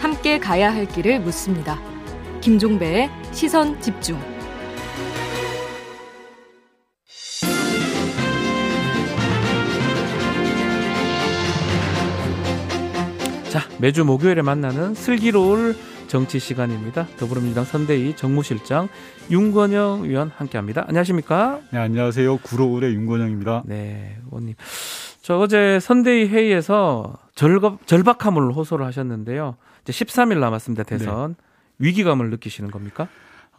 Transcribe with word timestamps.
함께 0.00 0.38
가야 0.38 0.72
할 0.74 0.86
길을 0.86 1.20
묻습니다. 1.20 1.80
김종배의 2.40 3.10
시선 3.32 3.80
집중. 3.80 4.18
자, 13.50 13.66
매주 13.78 14.04
목요일에 14.04 14.42
만나는 14.42 14.94
슬기로울 14.94 15.76
정치 16.08 16.38
시간입니다. 16.38 17.06
더불어민주당 17.18 17.64
선대위 17.64 18.16
정무실장 18.16 18.88
윤건영 19.30 20.02
의원 20.04 20.30
함께합니다. 20.34 20.84
안녕하십니까? 20.86 21.60
네, 21.72 21.78
안녕하세요. 21.78 22.38
구로울의 22.38 22.94
윤건영입니다. 22.94 23.62
네, 23.66 24.18
의원님. 24.26 24.54
저 25.26 25.38
어제 25.38 25.80
선대위 25.80 26.28
회의에서 26.28 27.18
절박, 27.34 27.84
절박함을 27.88 28.52
호소를 28.52 28.86
하셨는데요. 28.86 29.56
이제 29.82 29.92
13일 29.92 30.38
남았습니다. 30.38 30.84
대선. 30.84 31.30
네. 31.30 31.44
위기감을 31.80 32.30
느끼시는 32.30 32.70
겁니까? 32.70 33.08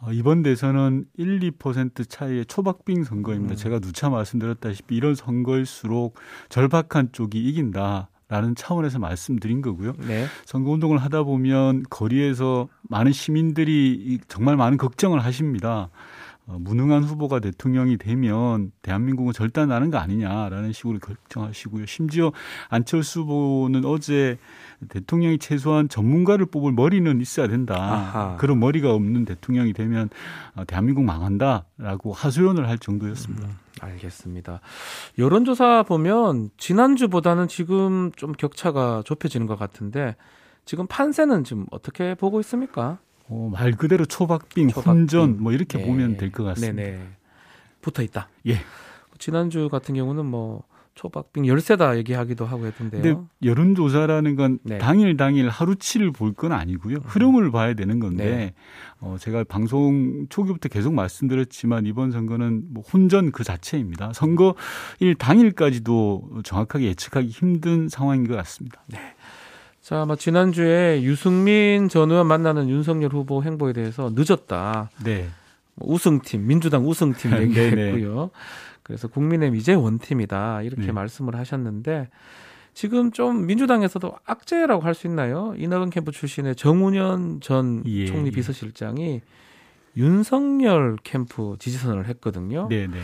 어, 0.00 0.10
이번 0.10 0.42
대선은 0.42 1.04
1, 1.18 1.40
2% 1.40 2.08
차이의 2.08 2.46
초박빙 2.46 3.04
선거입니다. 3.04 3.52
음. 3.52 3.56
제가 3.56 3.80
누차 3.80 4.08
말씀드렸다시피 4.08 4.96
이런 4.96 5.14
선거일수록 5.14 6.14
절박한 6.48 7.10
쪽이 7.12 7.38
이긴다. 7.38 8.08
라는 8.30 8.54
차원에서 8.54 8.98
말씀드린 8.98 9.60
거고요. 9.60 9.92
네. 10.06 10.26
선거 10.46 10.70
운동을 10.70 10.96
하다 10.98 11.22
보면 11.24 11.82
거리에서 11.90 12.68
많은 12.82 13.12
시민들이 13.12 14.18
정말 14.28 14.56
많은 14.56 14.78
걱정을 14.78 15.22
하십니다. 15.22 15.90
어, 16.48 16.56
무능한 16.58 17.04
후보가 17.04 17.40
대통령이 17.40 17.98
되면 17.98 18.72
대한민국은 18.80 19.34
절단나는 19.34 19.90
거 19.90 19.98
아니냐라는 19.98 20.72
식으로 20.72 20.98
걱정하시고요. 20.98 21.84
심지어 21.84 22.32
안철수 22.70 23.20
후보는 23.20 23.84
어제 23.84 24.38
대통령이 24.88 25.38
최소한 25.38 25.90
전문가를 25.90 26.46
뽑을 26.46 26.72
머리는 26.72 27.20
있어야 27.20 27.48
된다. 27.48 27.74
아하. 27.76 28.36
그런 28.38 28.58
머리가 28.60 28.94
없는 28.94 29.26
대통령이 29.26 29.74
되면 29.74 30.08
어, 30.56 30.64
대한민국 30.64 31.04
망한다라고 31.04 32.14
하소연을 32.14 32.66
할 32.66 32.78
정도였습니다. 32.78 33.46
음, 33.46 33.52
알겠습니다. 33.82 34.60
여론조사 35.18 35.82
보면 35.82 36.48
지난주보다는 36.56 37.48
지금 37.48 38.10
좀 38.16 38.32
격차가 38.32 39.02
좁혀지는 39.04 39.46
것 39.46 39.58
같은데 39.58 40.16
지금 40.64 40.86
판세는 40.86 41.44
지금 41.44 41.66
어떻게 41.70 42.14
보고 42.14 42.40
있습니까? 42.40 42.98
어, 43.28 43.50
말 43.52 43.72
그대로 43.72 44.04
초박빙, 44.06 44.68
초박빙. 44.68 44.92
혼전 44.92 45.42
뭐 45.42 45.52
이렇게 45.52 45.78
네. 45.78 45.86
보면 45.86 46.16
될 46.16 46.30
것 46.32 46.44
같습니다. 46.44 46.82
네네. 46.82 46.98
붙어 47.80 48.02
있다. 48.02 48.28
예. 48.46 48.56
지난주 49.18 49.68
같은 49.68 49.94
경우는 49.94 50.26
뭐 50.26 50.62
초박빙 50.94 51.46
열세다 51.46 51.96
얘기하기도 51.98 52.44
하고 52.44 52.66
했던데요. 52.66 53.02
근데 53.02 53.20
여론조사라는 53.44 54.34
건 54.34 54.58
네. 54.64 54.78
당일 54.78 55.16
당일 55.16 55.48
하루치를 55.48 56.10
볼 56.10 56.34
건 56.34 56.50
아니고요. 56.52 56.96
흐름을 57.04 57.52
봐야 57.52 57.74
되는 57.74 58.00
건데 58.00 58.24
네. 58.24 58.54
어, 59.00 59.16
제가 59.20 59.44
방송 59.44 60.26
초기부터 60.28 60.68
계속 60.68 60.92
말씀드렸지만 60.94 61.86
이번 61.86 62.10
선거는 62.10 62.64
뭐 62.70 62.82
혼전 62.82 63.30
그 63.30 63.44
자체입니다. 63.44 64.12
선거일 64.12 65.14
당일까지도 65.18 66.40
정확하게 66.42 66.86
예측하기 66.86 67.28
힘든 67.28 67.88
상황인 67.88 68.26
것 68.26 68.34
같습니다. 68.36 68.82
네. 68.88 68.98
자, 69.88 70.04
뭐 70.04 70.16
지난주에 70.16 71.00
유승민 71.02 71.88
전 71.88 72.10
의원 72.10 72.26
만나는 72.26 72.68
윤석열 72.68 73.10
후보 73.10 73.42
행보에 73.42 73.72
대해서 73.72 74.12
늦었다. 74.14 74.90
네. 75.02 75.30
뭐 75.76 75.94
우승팀, 75.94 76.46
민주당 76.46 76.86
우승팀 76.86 77.30
네, 77.32 77.40
얘기했고요. 77.44 78.28
그래서 78.82 79.08
국민의힘 79.08 79.58
이제 79.58 79.72
원팀이다. 79.72 80.60
이렇게 80.60 80.84
네. 80.84 80.92
말씀을 80.92 81.36
하셨는데 81.36 82.10
지금 82.74 83.12
좀 83.12 83.46
민주당에서도 83.46 84.14
악재라고 84.26 84.82
할 84.82 84.92
수 84.92 85.06
있나요? 85.06 85.54
이낙연 85.56 85.88
캠프 85.88 86.12
출신의 86.12 86.56
정운현 86.56 87.40
전 87.40 87.82
예, 87.86 88.04
총리 88.04 88.26
예. 88.26 88.30
비서실장이 88.30 89.22
윤석열 89.96 90.98
캠프 91.02 91.56
지지선을 91.58 92.08
했거든요. 92.08 92.66
네, 92.68 92.88
네. 92.88 92.98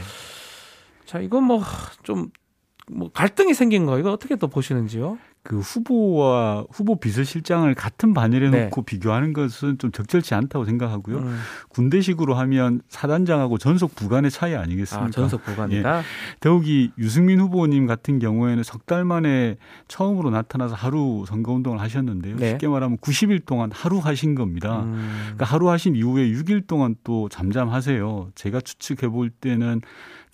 자, 1.07 1.19
이건 1.19 1.45
뭐 1.45 1.63
좀뭐 2.03 3.11
갈등이 3.15 3.55
생긴 3.55 3.87
거 3.87 3.99
이거 3.99 4.13
어떻게 4.13 4.37
또 4.37 4.49
보시는지요? 4.49 5.17
그 5.45 5.61
후보와 5.61 6.65
후보 6.73 6.99
비서실장을 6.99 7.73
같은 7.75 8.15
반열에 8.15 8.49
네. 8.49 8.65
놓고 8.65 8.83
비교하는 8.83 9.35
것은 9.35 9.77
좀 9.77 9.93
적절치 9.93 10.35
않다고 10.35 10.65
생각하고요. 10.65 11.19
음. 11.19 11.39
군대식으로 11.69 12.35
하면 12.35 12.81
사단장하고 12.89 13.59
전속 13.59 13.95
부관의 13.95 14.31
차이 14.31 14.55
아니겠습니까? 14.55 15.07
아, 15.07 15.11
전속 15.11 15.45
부관이다. 15.45 15.99
예. 15.99 16.03
더욱이 16.41 16.93
유승민 16.97 17.41
후보님 17.41 17.87
같은 17.87 18.19
경우에는 18.19 18.63
석 18.63 18.85
달 18.87 19.05
만에 19.07 19.57
처음으로 19.89 20.29
나타나서 20.31 20.75
하루 20.75 21.25
선거운동을 21.27 21.81
하셨는데요. 21.81 22.37
네. 22.37 22.51
쉽게 22.51 22.69
말하면 22.69 22.99
90일 22.99 23.47
동안 23.47 23.71
하루 23.73 23.99
하신 23.99 24.35
겁니다. 24.35 24.83
음. 24.83 25.09
그러니까 25.25 25.45
하루 25.47 25.71
하신 25.71 25.95
이후에 25.97 26.27
6일 26.31 26.67
동안 26.67 26.97
또 27.05 27.29
잠잠하세요. 27.31 28.31
제가 28.35 28.61
추측해 28.61 29.09
볼 29.11 29.31
때는 29.31 29.81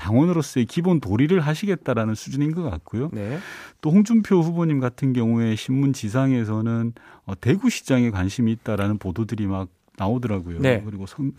당원으로서의 0.00 0.64
기본 0.64 0.98
도리를 0.98 1.38
하시겠다라는 1.38 2.14
수준인 2.14 2.54
것 2.54 2.62
같고요. 2.62 3.10
네. 3.12 3.38
또 3.82 3.90
홍준표 3.90 4.40
후보님 4.40 4.80
같은 4.80 5.12
경우에 5.12 5.56
신문 5.56 5.92
지상에서는 5.92 6.94
어, 7.26 7.38
대구시장에 7.38 8.10
관심이 8.10 8.50
있다라는 8.52 8.96
보도들이 8.96 9.46
막 9.46 9.68
나오더라고요. 9.98 10.60
네. 10.60 10.82
그리고 10.86 11.04
선, 11.04 11.32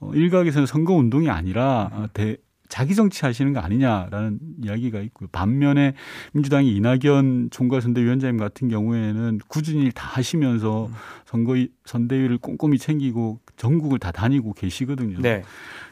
어, 0.00 0.10
일각에서는 0.12 0.66
선거 0.66 0.94
운동이 0.94 1.30
아니라 1.30 1.90
어, 1.92 2.08
대, 2.12 2.36
자기 2.68 2.94
정치 2.94 3.24
하시는 3.24 3.52
거 3.52 3.60
아니냐라는 3.60 4.40
이야기가 4.62 5.00
있고요. 5.00 5.28
반면에 5.30 5.94
민주당이 6.32 6.74
이낙연 6.76 7.50
총괄선대위원장님 7.50 8.38
같은 8.38 8.68
경우에는 8.68 9.40
꾸준히 9.48 9.84
일다 9.84 10.06
하시면서 10.06 10.86
음. 10.86 10.92
선거 11.24 11.56
선대위를 11.88 12.38
꼼꼼히 12.38 12.78
챙기고 12.78 13.40
전국을 13.56 13.98
다 13.98 14.12
다니고 14.12 14.52
계시거든요. 14.52 15.18
네. 15.20 15.42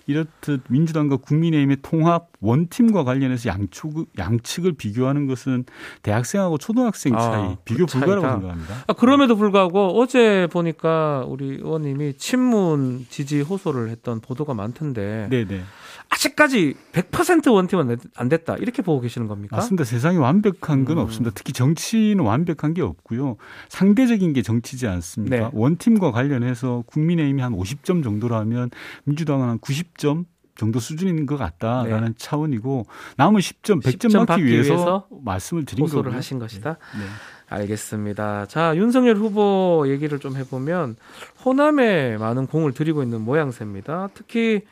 이렇듯 0.06 0.62
민주당과 0.68 1.16
국민의힘의 1.16 1.78
통합 1.82 2.28
원팀과 2.40 3.02
관련해서 3.04 3.48
양측, 3.48 4.06
양측을 4.16 4.74
비교하는 4.74 5.26
것은 5.26 5.64
대학생하고 6.02 6.58
초등학생 6.58 7.14
아, 7.16 7.18
차이 7.18 7.42
아, 7.42 7.56
비교 7.64 7.86
불가라고 7.86 8.20
생각합니다. 8.20 8.74
아, 8.86 8.92
그럼에도 8.92 9.36
불구하고 9.36 10.00
어제 10.00 10.46
보니까 10.52 11.24
우리 11.26 11.56
의원님이 11.56 12.14
친문 12.18 13.06
지지 13.10 13.40
호소를 13.40 13.88
했던 13.90 14.20
보도가 14.20 14.54
많던데 14.54 15.26
네네. 15.30 15.62
아직까지 16.08 16.74
100% 16.92 17.52
원팀은 17.52 17.98
안 18.14 18.28
됐다 18.28 18.56
이렇게 18.56 18.82
보고 18.82 19.00
계시는 19.00 19.26
겁니까? 19.26 19.56
맞습니다. 19.56 19.82
세상에 19.84 20.18
완벽한 20.18 20.84
건 20.84 20.98
음. 20.98 21.02
없습니다. 21.02 21.32
특히 21.34 21.52
정치는 21.52 22.20
완벽한 22.20 22.74
게 22.74 22.82
없고요. 22.82 23.36
상대적인 23.68 24.32
게 24.32 24.42
정치지 24.42 24.86
않습니까? 24.86 25.36
네. 25.36 25.50
원팀 25.52 25.85
과 25.94 26.10
관련해서 26.10 26.82
국민의힘이 26.86 27.41
한 27.41 27.52
50점 27.52 28.02
정도라면 28.02 28.70
민주당은 29.04 29.48
한 29.48 29.58
90점 29.58 30.24
정도 30.56 30.80
수준인 30.80 31.26
것 31.26 31.36
같다라는 31.36 32.08
네. 32.08 32.14
차원이고 32.16 32.86
남은 33.16 33.41
10점, 33.41 33.82
100점 33.82 34.08
10점 34.08 34.26
받기, 34.26 34.44
위해서, 34.44 34.75
위해서, 34.75 35.06
말씀을 35.10 35.64
드린 35.64 35.86
거고요. 35.86 36.12
하신 36.12 36.38
것이다. 36.38 36.78
네. 36.94 37.04
네. 37.04 37.06
알겠습니다. 37.48 38.46
자, 38.46 38.76
윤석열 38.76 39.16
후보 39.16 39.84
얘기를 39.86 40.19
좀 40.19 40.36
해보면 40.36 40.96
호남에 41.44 42.16
많은 42.16 42.46
공을 42.46 42.72
들이고 42.72 43.02
있는 43.02 43.20
모양새입니다. 43.20 44.08
특히 44.14 44.62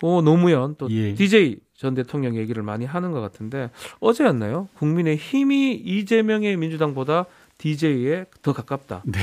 고 0.00 0.22
노무현 0.22 0.76
또 0.76 0.88
예. 0.90 1.14
DJ 1.14 1.58
전 1.74 1.94
대통령 1.94 2.36
얘기를 2.36 2.62
많이 2.62 2.84
하는 2.84 3.12
것 3.12 3.20
같은데 3.20 3.70
어제였나요? 4.00 4.68
국민의 4.74 5.16
힘이 5.16 5.74
이재명의 5.74 6.56
민주당보다 6.56 7.26
DJ에 7.58 8.26
더 8.42 8.52
가깝다. 8.52 9.02
네. 9.06 9.18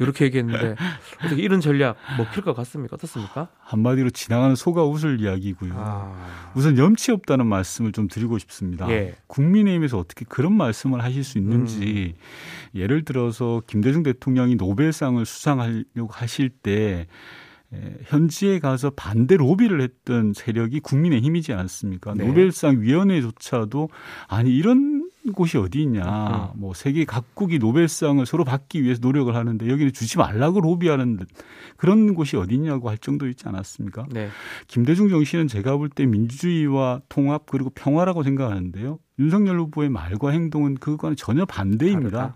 이렇게 0.00 0.26
얘기했는데 0.26 0.76
어떻게 1.24 1.42
이런 1.42 1.60
전략 1.60 1.96
먹힐 2.18 2.42
것 2.42 2.54
같습니까? 2.54 2.94
어떻습니까? 2.96 3.48
한마디로 3.60 4.10
지나가는 4.10 4.54
소가 4.54 4.84
웃을 4.84 5.20
이야기고요. 5.20 5.72
아... 5.74 6.52
우선 6.54 6.76
염치 6.76 7.12
없다는 7.12 7.46
말씀을 7.46 7.92
좀 7.92 8.08
드리고 8.08 8.38
싶습니다. 8.38 8.90
예. 8.90 9.14
국민의힘에서 9.26 9.98
어떻게 9.98 10.26
그런 10.28 10.52
말씀을 10.54 11.02
하실 11.02 11.24
수 11.24 11.38
있는지 11.38 12.14
음. 12.16 12.78
예를 12.78 13.04
들어서 13.04 13.62
김대중 13.66 14.02
대통령이 14.02 14.56
노벨상을 14.56 15.24
수상하려고 15.24 16.08
하실 16.10 16.50
때 16.50 17.06
현지에 18.04 18.60
가서 18.60 18.90
반대 18.90 19.36
로비를 19.36 19.82
했던 19.82 20.32
세력이 20.34 20.80
국민의 20.80 21.20
힘이지 21.20 21.52
않습니까? 21.52 22.14
네. 22.14 22.26
노벨상 22.26 22.80
위원회조차도 22.80 23.90
아니 24.26 24.56
이런 24.56 24.97
곳이 25.32 25.58
어디 25.58 25.82
있냐. 25.82 26.52
음. 26.54 26.60
뭐 26.60 26.74
세계 26.74 27.04
각국이 27.04 27.58
노벨상을 27.58 28.24
서로 28.26 28.44
받기 28.44 28.82
위해서 28.82 29.00
노력을 29.02 29.34
하는데 29.34 29.68
여기는 29.68 29.92
주지 29.92 30.18
말라고 30.18 30.60
로비하는 30.60 31.18
그런 31.76 32.14
곳이 32.14 32.36
어디 32.36 32.54
있냐고 32.54 32.88
할 32.88 32.98
정도 32.98 33.28
있지 33.28 33.46
않았습니까? 33.48 34.06
네. 34.10 34.28
김대중 34.66 35.08
정신은 35.08 35.48
제가 35.48 35.76
볼 35.76 35.88
때 35.90 36.06
민주주의와 36.06 37.00
통합 37.08 37.46
그리고 37.46 37.70
평화라고 37.70 38.22
생각하는데요. 38.22 38.98
윤석열 39.18 39.58
후보의 39.60 39.88
말과 39.88 40.30
행동은 40.30 40.76
그것과는 40.76 41.16
전혀 41.16 41.44
반대입니다. 41.44 42.34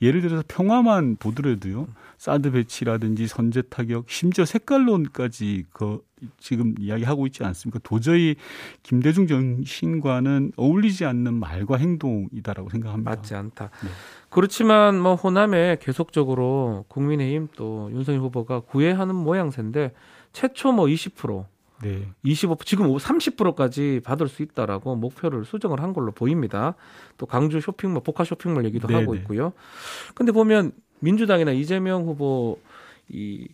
네. 0.00 0.06
예를 0.08 0.22
들어서 0.22 0.42
평화만 0.48 1.16
보더라도요. 1.16 1.86
사드 2.22 2.52
배치라든지 2.52 3.26
선제 3.26 3.62
타격, 3.62 4.08
심지어 4.08 4.44
색깔론까지 4.44 5.64
그 5.72 6.04
지금 6.38 6.72
이야기하고 6.78 7.26
있지 7.26 7.42
않습니까? 7.42 7.80
도저히 7.82 8.36
김대중 8.84 9.26
정신과는 9.26 10.52
어울리지 10.56 11.04
않는 11.04 11.34
말과 11.34 11.78
행동이다라고 11.78 12.70
생각합니다. 12.70 13.10
맞지 13.10 13.34
않다. 13.34 13.70
네. 13.82 13.88
그렇지만 14.30 15.00
뭐 15.00 15.16
호남에 15.16 15.78
계속적으로 15.80 16.84
국민의힘 16.86 17.48
또 17.56 17.90
윤석열 17.90 18.20
후보가 18.20 18.60
구애하는 18.60 19.16
모양새인데 19.16 19.92
최초 20.32 20.70
뭐 20.70 20.86
20%, 20.86 21.44
네. 21.82 22.08
25 22.22 22.58
지금 22.64 22.86
30%까지 22.86 24.00
받을 24.04 24.28
수 24.28 24.44
있다라고 24.44 24.94
목표를 24.94 25.44
수정을 25.44 25.82
한 25.82 25.92
걸로 25.92 26.12
보입니다. 26.12 26.76
또 27.18 27.26
강주 27.26 27.60
쇼핑몰, 27.60 28.00
복합 28.04 28.28
쇼핑몰 28.28 28.64
얘기도 28.64 28.86
네 28.86 28.94
하고 28.94 29.14
네. 29.14 29.20
있고요. 29.20 29.52
근데 30.14 30.30
보면 30.30 30.70
민주당이나 31.02 31.52
이재명 31.52 32.04
후보 32.04 32.58
이 33.08 33.48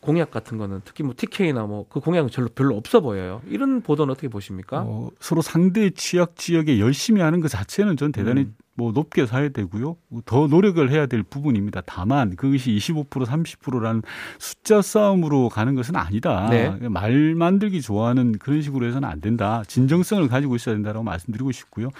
공약 0.00 0.30
같은 0.30 0.58
거는 0.58 0.82
특히 0.84 1.02
뭐 1.02 1.14
TK나 1.16 1.64
뭐 1.66 1.86
그 1.88 2.00
공약은 2.00 2.30
별로 2.30 2.48
별로 2.54 2.76
없어 2.76 3.00
보여요. 3.00 3.42
이런 3.48 3.80
보도는 3.80 4.12
어떻게 4.12 4.28
보십니까? 4.28 4.82
어, 4.86 5.10
서로 5.20 5.42
상대 5.42 5.90
취약 5.90 6.36
지역에 6.36 6.78
열심히 6.78 7.20
하는 7.22 7.40
것 7.40 7.48
자체는 7.48 7.96
전 7.96 8.12
대단히 8.12 8.42
음. 8.42 8.54
뭐 8.76 8.90
높게 8.92 9.24
사야 9.26 9.48
되고요. 9.50 9.96
더 10.24 10.48
노력을 10.48 10.90
해야 10.90 11.06
될 11.06 11.22
부분입니다. 11.22 11.82
다만 11.86 12.34
그것이 12.34 12.72
25% 12.76 13.24
30%라는 13.24 14.02
숫자 14.38 14.82
싸움으로 14.82 15.48
가는 15.48 15.74
것은 15.74 15.94
아니다. 15.94 16.48
네. 16.50 16.70
말 16.88 17.34
만들기 17.34 17.80
좋아하는 17.80 18.32
그런 18.38 18.62
식으로 18.62 18.86
해서는 18.86 19.08
안 19.08 19.20
된다. 19.20 19.62
진정성을 19.68 20.26
가지고 20.28 20.56
있어야 20.56 20.74
된다라고 20.74 21.04
말씀드리고 21.04 21.52
싶고요. 21.52 21.90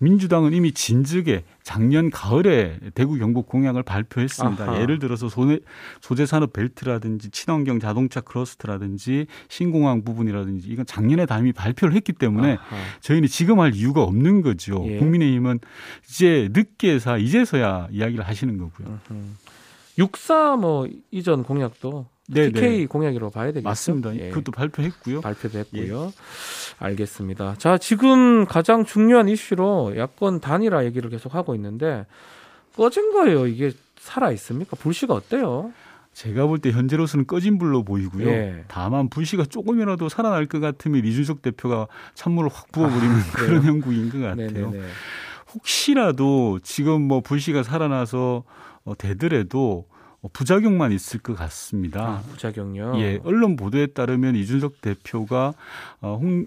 민주당은 0.00 0.52
이미 0.52 0.72
진즉에 0.72 1.44
작년 1.62 2.10
가을에 2.10 2.78
대구 2.94 3.18
경북 3.18 3.46
공약을 3.46 3.82
발표했습니다. 3.82 4.64
아하. 4.64 4.80
예를 4.80 4.98
들어서 4.98 5.28
소재, 5.28 5.60
소재 6.00 6.26
산업 6.26 6.52
벨트라든지 6.52 7.30
친환경 7.30 7.78
자동차 7.78 8.20
클러스터라든지 8.20 9.26
신공항 9.48 10.02
부분이라든지 10.02 10.68
이건 10.68 10.86
작년에 10.86 11.26
다 11.26 11.38
이미 11.38 11.52
발표를 11.52 11.94
했기 11.94 12.12
때문에 12.12 12.52
아하. 12.52 12.76
저희는 13.00 13.28
지금 13.28 13.60
할 13.60 13.74
이유가 13.74 14.02
없는 14.02 14.42
거죠. 14.42 14.82
예. 14.86 14.98
국민의힘은 14.98 15.60
이제 16.18 16.48
늦게서 16.52 17.18
이제서야 17.18 17.88
이야기를 17.92 18.26
하시는 18.26 18.58
거고요. 18.58 18.98
육사 19.98 20.56
뭐 20.56 20.88
이전 21.12 21.44
공약도 21.44 22.06
네, 22.28 22.48
TK 22.50 22.78
네. 22.80 22.86
공약으로 22.86 23.30
봐야 23.30 23.46
되겠죠. 23.46 23.62
맞습니다. 23.68 24.14
예. 24.16 24.30
그것도 24.30 24.50
발표했고요. 24.52 25.20
발표도 25.20 25.58
했고요. 25.60 26.06
예. 26.06 26.10
알겠습니다. 26.84 27.54
자, 27.58 27.78
지금 27.78 28.44
가장 28.46 28.84
중요한 28.84 29.28
이슈로 29.28 29.96
야권 29.96 30.40
단일화 30.40 30.84
얘기를 30.86 31.08
계속 31.08 31.34
하고 31.36 31.54
있는데 31.54 32.04
꺼진 32.76 33.12
거예요. 33.12 33.46
이게 33.46 33.70
살아 33.98 34.32
있습니까? 34.32 34.76
불씨가 34.76 35.14
어때요? 35.14 35.72
제가 36.14 36.46
볼 36.48 36.58
때 36.58 36.72
현재로서는 36.72 37.26
꺼진 37.28 37.58
불로 37.58 37.84
보이고요. 37.84 38.28
예. 38.28 38.64
다만 38.66 39.08
불씨가 39.08 39.44
조금이라도 39.44 40.08
살아날 40.08 40.46
것 40.46 40.58
같으면 40.58 41.04
이준석 41.04 41.42
대표가 41.42 41.86
찬물을 42.14 42.50
확 42.52 42.72
부어버리는 42.72 43.14
아, 43.14 43.22
그런 43.36 43.62
형국인 43.62 44.10
것 44.10 44.18
같아요. 44.18 44.50
네네네. 44.50 44.84
혹시라도 45.54 46.58
지금 46.62 47.02
뭐 47.02 47.20
불씨가 47.20 47.62
살아나서 47.62 48.44
어, 48.84 48.94
되더라도 48.96 49.86
어, 50.20 50.28
부작용만 50.32 50.92
있을 50.92 51.20
것 51.20 51.34
같습니다. 51.34 52.02
아, 52.02 52.22
부작용요? 52.30 53.00
예, 53.00 53.20
언론 53.24 53.56
보도에 53.56 53.86
따르면 53.86 54.34
이준석 54.36 54.80
대표가 54.80 55.54
어, 56.00 56.18
홍, 56.20 56.46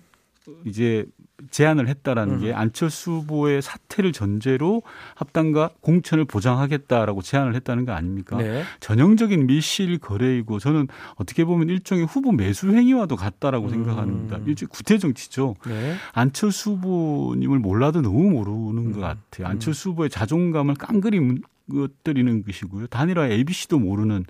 이제 0.66 1.06
제안을 1.50 1.88
했다라는 1.88 2.36
음. 2.36 2.40
게 2.42 2.54
안철수 2.54 3.12
후보의 3.12 3.62
사퇴를 3.62 4.12
전제로 4.12 4.84
합당과 5.16 5.72
공천을 5.82 6.26
보장하겠다라고 6.26 7.22
제안을 7.22 7.56
했다는 7.56 7.86
거 7.86 7.94
아닙니까? 7.94 8.38
네. 8.38 8.64
전형적인 8.80 9.48
밀실 9.48 9.98
거래이고 9.98 10.60
저는 10.60 10.88
어떻게 11.16 11.44
보면 11.44 11.70
일종의 11.70 12.06
후보 12.06 12.32
매수 12.32 12.72
행위와도 12.72 13.16
같다라고 13.16 13.66
음. 13.66 13.70
생각합니다. 13.72 14.38
일종의 14.46 14.70
구태 14.70 14.98
정치죠. 14.98 15.56
네. 15.66 15.96
안철수 16.14 16.72
후보님을 16.72 17.60
몰라도 17.60 18.02
너무 18.02 18.30
모르는 18.30 18.78
음. 18.78 18.94
것 18.94 19.00
같아요. 19.00 19.48
안철수 19.48 19.90
후보의 19.90 20.10
자존감을 20.10 20.76
깡그리 20.76 21.42
것들이는 21.74 22.44
것이고요. 22.44 22.88
단일화 22.88 23.28
ABC도 23.28 23.80
모르는 23.80 24.26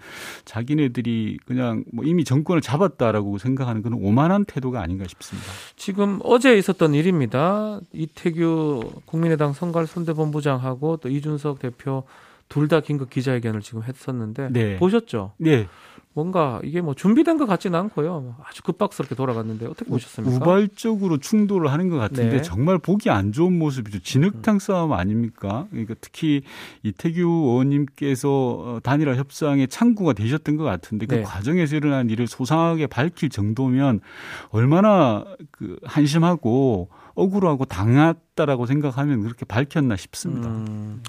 자기네들이 0.45 1.39
그냥 1.45 1.83
뭐 1.91 2.05
이미 2.05 2.23
정권을 2.23 2.61
잡았다라고 2.61 3.37
생각하는 3.37 3.81
그런 3.81 3.99
오만한 4.01 4.45
태도가 4.45 4.81
아닌가 4.81 5.05
싶습니다. 5.07 5.49
지금 5.75 6.19
어제 6.23 6.57
있었던 6.57 6.93
일입니다. 6.93 7.79
이태규 7.93 8.91
국민의당 9.05 9.53
선갈 9.53 9.87
선대본부장하고 9.87 10.97
또 10.97 11.09
이준석 11.09 11.59
대표 11.59 12.03
둘 12.49 12.67
다 12.67 12.81
긴급 12.81 13.09
기자회견을 13.09 13.61
지금 13.61 13.81
했었는데 13.83 14.49
네. 14.51 14.77
보셨죠? 14.77 15.31
네. 15.37 15.67
뭔가 16.13 16.59
이게 16.63 16.81
뭐 16.81 16.93
준비된 16.93 17.37
것 17.37 17.45
같지는 17.45 17.79
않고요. 17.79 18.35
아주 18.43 18.63
급박스럽게 18.63 19.15
돌아갔는데 19.15 19.65
어떻게 19.65 19.89
보셨습니까? 19.89 20.35
우발적으로 20.35 21.17
충돌을 21.17 21.71
하는 21.71 21.89
것 21.89 21.97
같은데 21.97 22.37
네. 22.37 22.41
정말 22.41 22.77
보기 22.77 23.09
안 23.09 23.31
좋은 23.31 23.57
모습이죠. 23.57 23.99
진흙탕 23.99 24.59
싸움 24.59 24.91
아닙니까? 24.91 25.67
그러니까 25.69 25.95
특히 26.01 26.41
이태규 26.83 27.21
의원님께서 27.21 28.29
어, 28.29 28.79
단일화 28.83 29.15
협상에 29.15 29.67
창구가 29.67 30.13
되셨던 30.13 30.57
것 30.57 30.65
같은데 30.65 31.05
그 31.05 31.15
네. 31.15 31.21
과정에서 31.23 31.77
일어난 31.77 32.09
일을 32.09 32.27
소상하게 32.27 32.87
밝힐 32.87 33.29
정도면 33.29 34.01
얼마나 34.49 35.23
그 35.51 35.77
한심하고 35.85 36.89
억울하고 37.13 37.65
당했다라고 37.65 38.65
생각하면 38.65 39.21
그렇게 39.21 39.45
밝혔나 39.45 39.95
싶습니다. 39.95 40.49
음. 40.49 41.01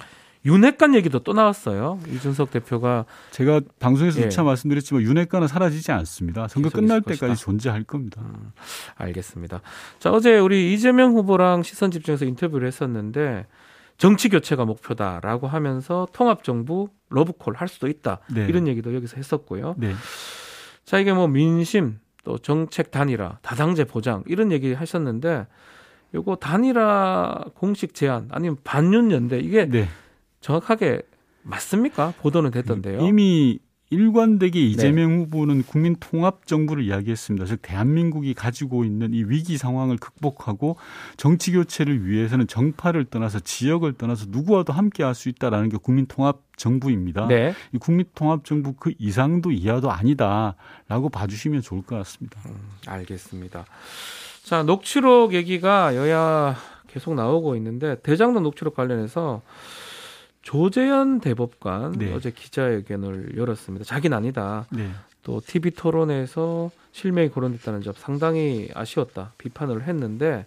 윤핵관 0.44 0.94
얘기도 0.94 1.20
또 1.20 1.32
나왔어요. 1.32 2.00
이준석 2.08 2.50
대표가 2.50 3.04
제가 3.30 3.60
방송에서 3.78 4.20
예. 4.20 4.22
수차 4.24 4.42
말씀드렸지만 4.42 5.02
윤핵관은 5.02 5.46
사라지지 5.46 5.92
않습니다. 5.92 6.48
선거 6.48 6.68
끝날 6.68 7.00
때까지. 7.00 7.40
존재할 7.40 7.84
겁니다. 7.84 8.22
음, 8.22 8.50
알겠습니다. 8.96 9.60
자 10.00 10.10
어제 10.10 10.38
우리 10.38 10.72
이재명 10.72 11.12
후보랑 11.12 11.62
시선 11.62 11.90
집중해서 11.90 12.24
인터뷰를 12.24 12.66
했었는데 12.66 13.46
정치 13.98 14.28
교체가 14.28 14.64
목표다라고 14.64 15.46
하면서 15.46 16.08
통합 16.12 16.42
정부 16.42 16.88
러브콜 17.10 17.54
할 17.54 17.68
수도 17.68 17.86
있다 17.86 18.18
네. 18.34 18.46
이런 18.48 18.66
얘기도 18.66 18.94
여기서 18.94 19.16
했었고요. 19.16 19.76
네. 19.78 19.94
자 20.84 20.98
이게 20.98 21.12
뭐 21.12 21.28
민심 21.28 22.00
또 22.24 22.38
정책 22.38 22.90
단일화 22.90 23.38
다당제 23.42 23.84
보장 23.84 24.24
이런 24.26 24.50
얘기 24.50 24.72
하셨는데 24.72 25.46
요거 26.14 26.36
단일화 26.36 27.44
공식 27.54 27.94
제안 27.94 28.28
아니면 28.32 28.56
반윤 28.64 29.12
연대 29.12 29.38
이게 29.38 29.66
네. 29.66 29.88
정확하게 30.42 31.00
맞습니까? 31.42 32.12
보도는 32.20 32.50
됐던데요. 32.50 33.00
이미 33.00 33.58
일관되게 33.90 34.58
이재명 34.58 35.10
네. 35.10 35.16
후보는 35.18 35.64
국민 35.64 35.96
통합 36.00 36.46
정부를 36.46 36.82
이야기했습니다. 36.82 37.44
즉 37.44 37.58
대한민국이 37.60 38.32
가지고 38.32 38.84
있는 38.86 39.12
이 39.12 39.22
위기 39.22 39.58
상황을 39.58 39.98
극복하고 39.98 40.76
정치 41.18 41.52
교체를 41.52 42.08
위해서는 42.08 42.46
정파를 42.46 43.04
떠나서 43.04 43.40
지역을 43.40 43.92
떠나서 43.98 44.26
누구와도 44.28 44.72
함께 44.72 45.02
할 45.02 45.14
수 45.14 45.28
있다라는 45.28 45.68
게 45.68 45.76
국민 45.76 46.06
통합 46.06 46.38
정부입니다. 46.56 47.26
네. 47.26 47.52
이 47.74 47.78
국민 47.78 48.06
통합 48.14 48.46
정부 48.46 48.72
그 48.72 48.94
이상도 48.98 49.50
이하도 49.50 49.90
아니다라고 49.90 51.10
봐주시면 51.12 51.60
좋을 51.60 51.82
것 51.82 51.96
같습니다. 51.96 52.40
음, 52.46 52.56
알겠습니다. 52.86 53.66
자 54.42 54.62
녹취록 54.62 55.34
얘기가 55.34 55.94
여야 55.96 56.56
계속 56.86 57.14
나오고 57.14 57.56
있는데 57.56 58.00
대장동 58.00 58.42
녹취록 58.42 58.74
관련해서 58.74 59.42
조재현 60.42 61.20
대법관 61.20 61.92
네. 61.92 62.12
어제 62.12 62.30
기자회견을 62.30 63.36
열었습니다. 63.36 63.84
자기는 63.84 64.16
아니다. 64.16 64.66
네. 64.70 64.90
또 65.22 65.40
TV 65.40 65.70
토론에서 65.70 66.70
실명이 66.90 67.30
거론됐다는 67.30 67.82
점 67.82 67.94
상당히 67.96 68.68
아쉬웠다 68.74 69.32
비판을 69.38 69.84
했는데 69.84 70.46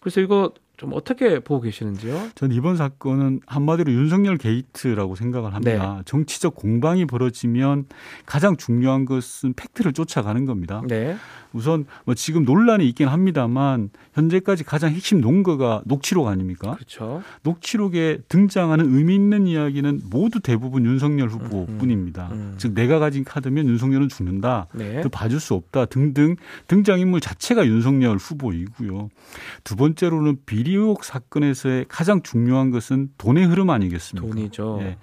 그래서 0.00 0.20
이거 0.20 0.52
좀 0.76 0.92
어떻게 0.92 1.40
보고 1.40 1.62
계시는지요? 1.62 2.30
전 2.34 2.52
이번 2.52 2.76
사건은 2.76 3.40
한마디로 3.46 3.90
윤석열 3.92 4.36
게이트라고 4.36 5.14
생각을 5.14 5.54
합니다. 5.54 5.94
네. 5.96 6.02
정치적 6.04 6.54
공방이 6.54 7.06
벌어지면 7.06 7.86
가장 8.26 8.56
중요한 8.56 9.06
것은 9.06 9.54
팩트를 9.54 9.94
쫓아가는 9.94 10.44
겁니다. 10.44 10.82
네. 10.86 11.16
우선 11.52 11.86
뭐 12.04 12.14
지금 12.14 12.44
논란이 12.44 12.86
있긴 12.90 13.08
합니다만 13.08 13.88
현재까지 14.12 14.64
가장 14.64 14.92
핵심 14.92 15.22
논거가 15.22 15.82
녹취록 15.86 16.28
아닙니까? 16.28 16.74
그렇죠. 16.74 17.22
녹취록에 17.42 18.18
등장하는 18.28 18.94
의미 18.94 19.14
있는 19.14 19.46
이야기는 19.46 20.02
모두 20.10 20.40
대부분 20.40 20.84
윤석열 20.84 21.28
후보뿐입니다. 21.28 22.28
음, 22.32 22.32
음. 22.32 22.54
즉 22.58 22.74
내가 22.74 22.98
가진 22.98 23.24
카드면 23.24 23.66
윤석열은 23.68 24.10
죽는다. 24.10 24.66
네. 24.74 25.00
또 25.00 25.08
봐줄 25.08 25.40
수 25.40 25.54
없다 25.54 25.86
등등 25.86 26.36
등장인물 26.68 27.20
자체가 27.20 27.66
윤석열 27.66 28.18
후보이고요. 28.18 29.08
두 29.64 29.76
번째로는 29.76 30.38
비리 30.44 30.65
비리 30.66 30.74
의혹 30.74 31.04
사건에서의 31.04 31.86
가장 31.88 32.22
중요한 32.22 32.72
것은 32.72 33.10
돈의 33.18 33.46
흐름 33.46 33.70
아니겠습니까? 33.70 34.34
돈이죠. 34.34 34.80
예. 34.82 34.96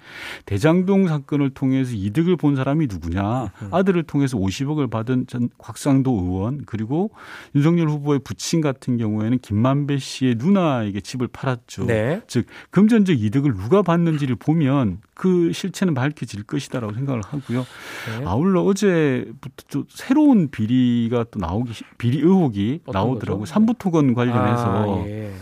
대장동 0.44 1.08
사건을 1.08 1.50
통해서 1.50 1.92
이득을 1.94 2.36
본 2.36 2.54
사람이 2.54 2.86
누구냐? 2.86 3.50
아들을 3.70 4.02
통해서 4.02 4.36
50억을 4.36 4.90
받은 4.90 5.26
전 5.26 5.48
곽상도 5.56 6.10
의원 6.12 6.64
그리고 6.66 7.12
윤석열 7.54 7.88
후보의 7.88 8.20
부친 8.22 8.60
같은 8.60 8.98
경우에는 8.98 9.38
김만배 9.38 9.96
씨의 9.96 10.34
누나에게 10.34 11.00
집을 11.00 11.28
팔았죠. 11.28 11.86
네. 11.86 12.20
즉 12.26 12.44
금전적 12.68 13.18
이득을 13.18 13.54
누가 13.54 13.80
받는지를 13.80 14.36
보면 14.36 14.98
그 15.14 15.50
실체는 15.52 15.94
밝혀질 15.94 16.42
것이다라고 16.42 16.92
생각을 16.92 17.22
하고요. 17.24 17.60
네. 17.60 18.26
아울러 18.26 18.62
어제부터 18.62 19.64
또 19.70 19.84
새로운 19.88 20.50
비리가 20.50 21.24
또 21.30 21.38
나오기 21.38 21.72
비리 21.96 22.18
의혹이 22.18 22.80
나오더라고요. 22.86 23.46
삼부토건 23.46 24.12
관련해서 24.12 25.02
아, 25.02 25.06
예. 25.06 25.32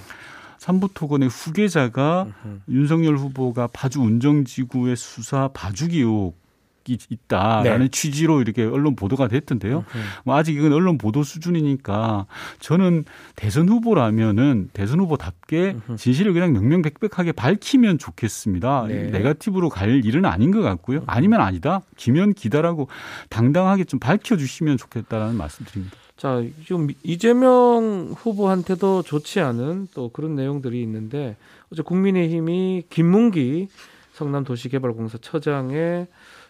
삼부토건의 0.62 1.28
후계자가 1.28 2.26
으흠. 2.44 2.62
윤석열 2.68 3.16
후보가 3.16 3.66
파주 3.72 4.00
운정지구의 4.00 4.94
수사 4.94 5.48
봐주기 5.48 5.98
의혹 5.98 6.40
있다라는 6.84 7.78
네. 7.86 7.88
취지로 7.88 8.40
이렇게 8.40 8.64
언론 8.64 8.96
보도가 8.96 9.28
됐던데요. 9.28 9.84
뭐 10.24 10.36
아직 10.36 10.56
이건 10.56 10.72
언론 10.72 10.98
보도 10.98 11.22
수준이니까 11.22 12.26
저는 12.58 13.04
대선 13.36 13.68
후보라면은 13.68 14.70
대선 14.72 14.98
후보답게 14.98 15.76
진실을 15.96 16.32
그냥 16.32 16.52
명명백백하게 16.52 17.32
밝히면 17.32 17.98
좋겠습니다. 17.98 18.86
네. 18.88 19.10
네가티브로 19.10 19.68
갈 19.68 20.04
일은 20.04 20.24
아닌 20.24 20.50
것 20.50 20.60
같고요. 20.60 21.04
아니면 21.06 21.40
아니다. 21.40 21.82
기면 21.96 22.34
기다라고 22.34 22.88
당당하게 23.30 23.84
좀 23.84 24.00
밝혀주시면 24.00 24.76
좋겠다라는 24.76 25.36
말씀드립니다. 25.36 25.96
자, 26.22 26.40
지금 26.64 26.86
이재명 27.02 28.14
후보한테도 28.16 29.02
좋지 29.02 29.40
않은 29.40 29.88
또 29.92 30.08
그런 30.10 30.36
내용들이 30.36 30.80
있는데 30.82 31.36
어제 31.72 31.82
국민의힘이 31.82 32.84
김문기 32.88 33.66
성남도시개발공사 34.12 35.18
처장의 35.18 36.06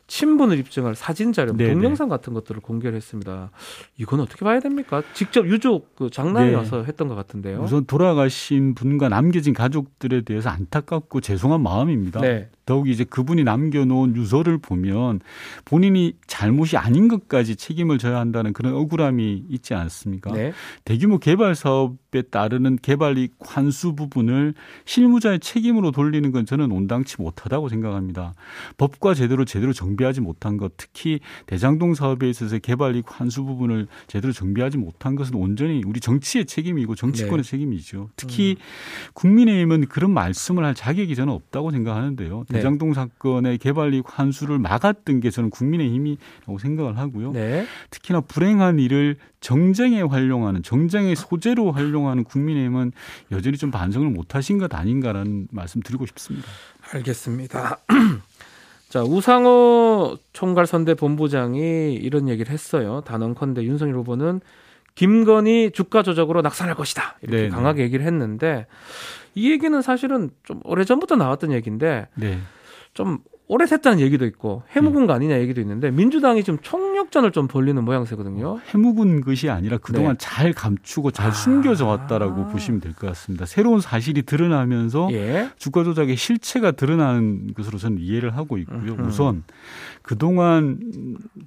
친분을 0.09 0.59
입증할 0.59 0.95
사진 0.95 1.33
자료, 1.33 1.57
네네. 1.57 1.73
동영상 1.73 2.11
같은 2.11 2.35
것들을 2.35 2.61
공개를 2.61 2.95
했습니다. 2.97 3.51
이건 3.97 4.21
어떻게 4.21 4.45
봐야 4.45 4.61
됩니까? 4.61 5.03
직접 5.15 5.47
유족 5.47 5.97
그 5.97 6.11
장난이 6.11 6.51
네. 6.51 6.55
와서 6.55 6.85
했던 6.85 7.09
것 7.09 7.15
같은데요. 7.15 7.63
우선 7.63 7.87
돌아가신 7.87 8.75
분과 8.75 9.09
남겨진 9.09 9.55
가족들에 9.55 10.21
대해서 10.21 10.51
안타깝고 10.51 11.23
죄송한 11.23 11.63
마음입니다. 11.63 12.21
네. 12.21 12.51
더욱 12.65 12.89
이제 12.89 13.05
그분이 13.05 13.45
남겨놓은 13.45 14.15
유서를 14.17 14.59
보면 14.59 15.21
본인이 15.65 16.15
잘못이 16.27 16.77
아닌 16.77 17.09
것까지 17.09 17.57
책임을 17.57 17.99
져야 17.99 18.19
한다는 18.19 18.53
그런 18.53 18.75
억울함이 18.75 19.45
있지 19.49 19.75
않습니까? 19.75 20.33
네. 20.33 20.53
대규모 20.85 21.19
개발 21.19 21.55
사업에 21.55 22.23
따르는 22.23 22.79
개발 22.81 23.19
이익 23.19 23.35
환수 23.41 23.95
부분을 23.95 24.55
실무자의 24.85 25.41
책임으로 25.41 25.91
돌리는 25.91 26.31
건 26.31 26.47
저는 26.47 26.71
온당치 26.71 27.21
못하다고 27.21 27.69
생각합니다. 27.69 28.35
법과 28.79 29.15
제대로 29.15 29.45
제대로 29.45 29.73
정비하지 29.73 30.21
못한 30.21 30.57
것, 30.57 30.77
특히 30.77 31.21
대장동 31.47 31.95
사업에 31.95 32.31
있어서 32.31 32.59
개발 32.59 32.95
이익 32.95 33.07
환수 33.09 33.45
부분을 33.45 33.89
제대로 34.07 34.33
정비하지 34.33 34.79
못한 34.79 35.17
것은 35.17 35.35
온전히 35.35 35.83
우리 35.85 36.01
정치의 36.01 36.47
책임이고 36.47 36.95
정치권의 36.95 37.43
네. 37.43 37.51
책임이죠. 37.51 38.11
특히 38.17 38.57
음. 38.59 39.13
국민의힘은 39.15 39.87
그런 39.87 40.13
말씀을 40.13 40.65
할 40.65 40.75
자격이 40.75 41.15
저는 41.17 41.33
없다고 41.33 41.71
생각하는데요. 41.73 42.45
네. 42.53 42.59
대장동 42.59 42.95
사건의 42.95 43.59
개발이익 43.59 44.05
환수를 44.07 44.59
막았던 44.59 45.21
게 45.21 45.31
저는 45.31 45.51
국민의힘이라고 45.51 46.59
생각을 46.59 46.99
하고요. 46.99 47.33
네. 47.33 47.67
특히나 47.91 48.21
불행한 48.21 48.79
일을 48.79 49.17
정쟁에 49.41 50.03
활용하는 50.03 50.63
정쟁의 50.63 51.17
소재로 51.17 51.73
활용하는 51.73 52.25
국민의힘은 52.25 52.93
여전히 53.33 53.57
좀 53.57 53.71
반성을 53.71 54.09
못하신 54.11 54.59
것 54.59 54.75
아닌가라는 54.75 55.49
말씀 55.51 55.81
드리고 55.81 56.07
싶습니다. 56.07 56.47
알겠습니다. 56.93 57.79
자 58.89 59.03
우상호 59.03 60.19
총괄선대 60.35 60.95
본부장이 60.95 61.95
이런 61.95 62.29
얘기를 62.29 62.53
했어요. 62.53 63.03
단언컨대 63.07 63.65
윤석열 63.65 63.97
후보는 63.97 64.41
김건희 64.95 65.71
주가 65.73 66.03
조작으로 66.03 66.43
낙선할 66.43 66.75
것이다 66.75 67.17
이렇게 67.23 67.37
네네. 67.37 67.49
강하게 67.49 67.83
얘기를 67.85 68.05
했는데 68.05 68.67
이 69.35 69.51
얘기는 69.51 69.81
사실은 69.83 70.31
좀 70.43 70.61
오래 70.65 70.85
전부터 70.85 71.17
나왔던 71.17 71.53
얘기인데 71.53 72.09
네. 72.15 72.39
좀 72.95 73.19
오래 73.49 73.67
샜다는 73.67 73.99
얘기도 74.01 74.25
있고 74.25 74.63
해묵은 74.71 75.07
거 75.07 75.13
아니냐 75.13 75.39
얘기도 75.41 75.61
있는데 75.61 75.91
민주당이 75.91 76.43
지금 76.43 76.59
총력전을 76.63 77.33
좀 77.33 77.49
벌리는 77.49 77.85
모양새거든요. 77.85 78.61
해묵은 78.69 79.21
것이 79.21 79.51
아니라 79.51 79.77
그동안 79.79 80.13
네. 80.13 80.19
잘 80.19 80.53
감추고 80.55 81.11
잘 81.11 81.29
아. 81.29 81.31
숨겨져 81.33 81.87
왔다라고 81.87 82.49
보시면 82.49 82.81
될 82.81 82.93
것 82.95 83.07
같습니다. 83.09 83.45
새로운 83.45 83.81
사실이 83.81 84.23
드러나면서 84.23 85.09
예. 85.13 85.51
주가 85.59 85.83
조작의 85.85 86.17
실체가 86.17 86.71
드러나는 86.73 87.53
것으로 87.55 87.79
저는 87.79 87.99
이해를 88.01 88.37
하고 88.37 88.57
있고요. 88.59 88.93
음흠. 88.95 89.09
우선 89.09 89.45
그동안 90.03 90.79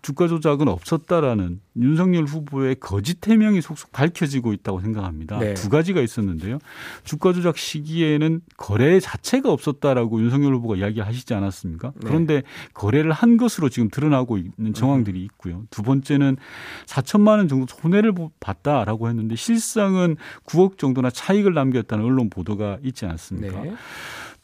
주가 0.01 0.27
조작은 0.27 0.67
없었다라는 0.67 1.59
윤석열 1.77 2.25
후보의 2.25 2.75
거짓 2.79 3.27
해명이 3.27 3.61
속속 3.61 3.91
밝혀지고 3.91 4.53
있다고 4.53 4.79
생각합니다. 4.81 5.39
네. 5.39 5.53
두 5.55 5.69
가지가 5.69 6.01
있었는데요. 6.01 6.59
주가 7.03 7.33
조작 7.33 7.57
시기에는 7.57 8.41
거래 8.57 8.99
자체가 8.99 9.51
없었다라고 9.51 10.21
윤석열 10.21 10.53
후보가 10.55 10.75
이야기하시지 10.77 11.33
않았습니까? 11.33 11.84
네. 11.95 12.07
그런데 12.07 12.43
거래를 12.73 13.11
한 13.11 13.37
것으로 13.37 13.69
지금 13.69 13.89
드러나고 13.89 14.37
있는 14.37 14.73
정황들이 14.73 15.21
있고요. 15.23 15.63
두 15.69 15.83
번째는 15.83 16.37
4천만 16.85 17.37
원 17.37 17.47
정도 17.47 17.65
손해를 17.67 18.13
봤다라고 18.39 19.09
했는데 19.09 19.35
실상은 19.35 20.15
9억 20.45 20.77
정도나 20.77 21.09
차익을 21.09 21.53
남겼다는 21.53 22.05
언론 22.05 22.29
보도가 22.29 22.79
있지 22.83 23.05
않습니까? 23.05 23.61
네. 23.61 23.73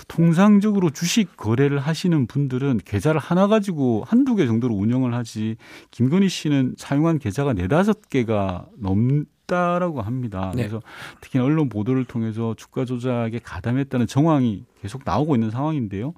통상적으로 0.07 0.89
주식 0.89 1.37
거래를 1.37 1.79
하시는 1.79 2.27
분들은 2.27 2.79
계좌를 2.85 3.19
하나 3.19 3.47
가지고 3.47 4.03
한두 4.07 4.35
개 4.35 4.47
정도로 4.47 4.73
운영을 4.73 5.13
하지 5.13 5.57
김건희 5.91 6.29
씨는 6.29 6.75
사용한 6.77 7.19
계좌가 7.19 7.53
네다섯 7.53 8.09
개가 8.09 8.67
넘 8.77 9.25
다라고 9.51 10.01
합니다. 10.01 10.53
네. 10.55 10.63
그래서 10.63 10.81
특히 11.19 11.37
언론 11.37 11.67
보도를 11.67 12.05
통해서 12.05 12.55
주가 12.55 12.85
조작에 12.85 13.39
가담했다는 13.43 14.07
정황이 14.07 14.63
계속 14.81 15.01
나오고 15.03 15.35
있는 15.35 15.51
상황인데요. 15.51 16.13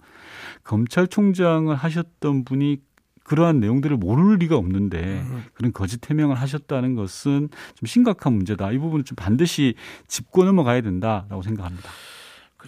검찰총장을 0.63 1.73
하셨던 1.73 2.45
분이 2.45 2.77
그러한 3.23 3.59
내용들을 3.59 3.97
모를 3.97 4.35
리가 4.37 4.55
없는데 4.55 5.21
음. 5.21 5.43
그런 5.53 5.73
거짓 5.73 6.09
해명을 6.09 6.35
하셨다는 6.35 6.95
것은 6.95 7.49
좀 7.75 7.87
심각한 7.87 8.33
문제다. 8.33 8.71
이 8.71 8.77
부분은 8.77 9.05
좀 9.05 9.15
반드시 9.15 9.75
짚고 10.07 10.43
넘어가야 10.43 10.81
된다라고 10.81 11.41
생각합니다. 11.41 11.89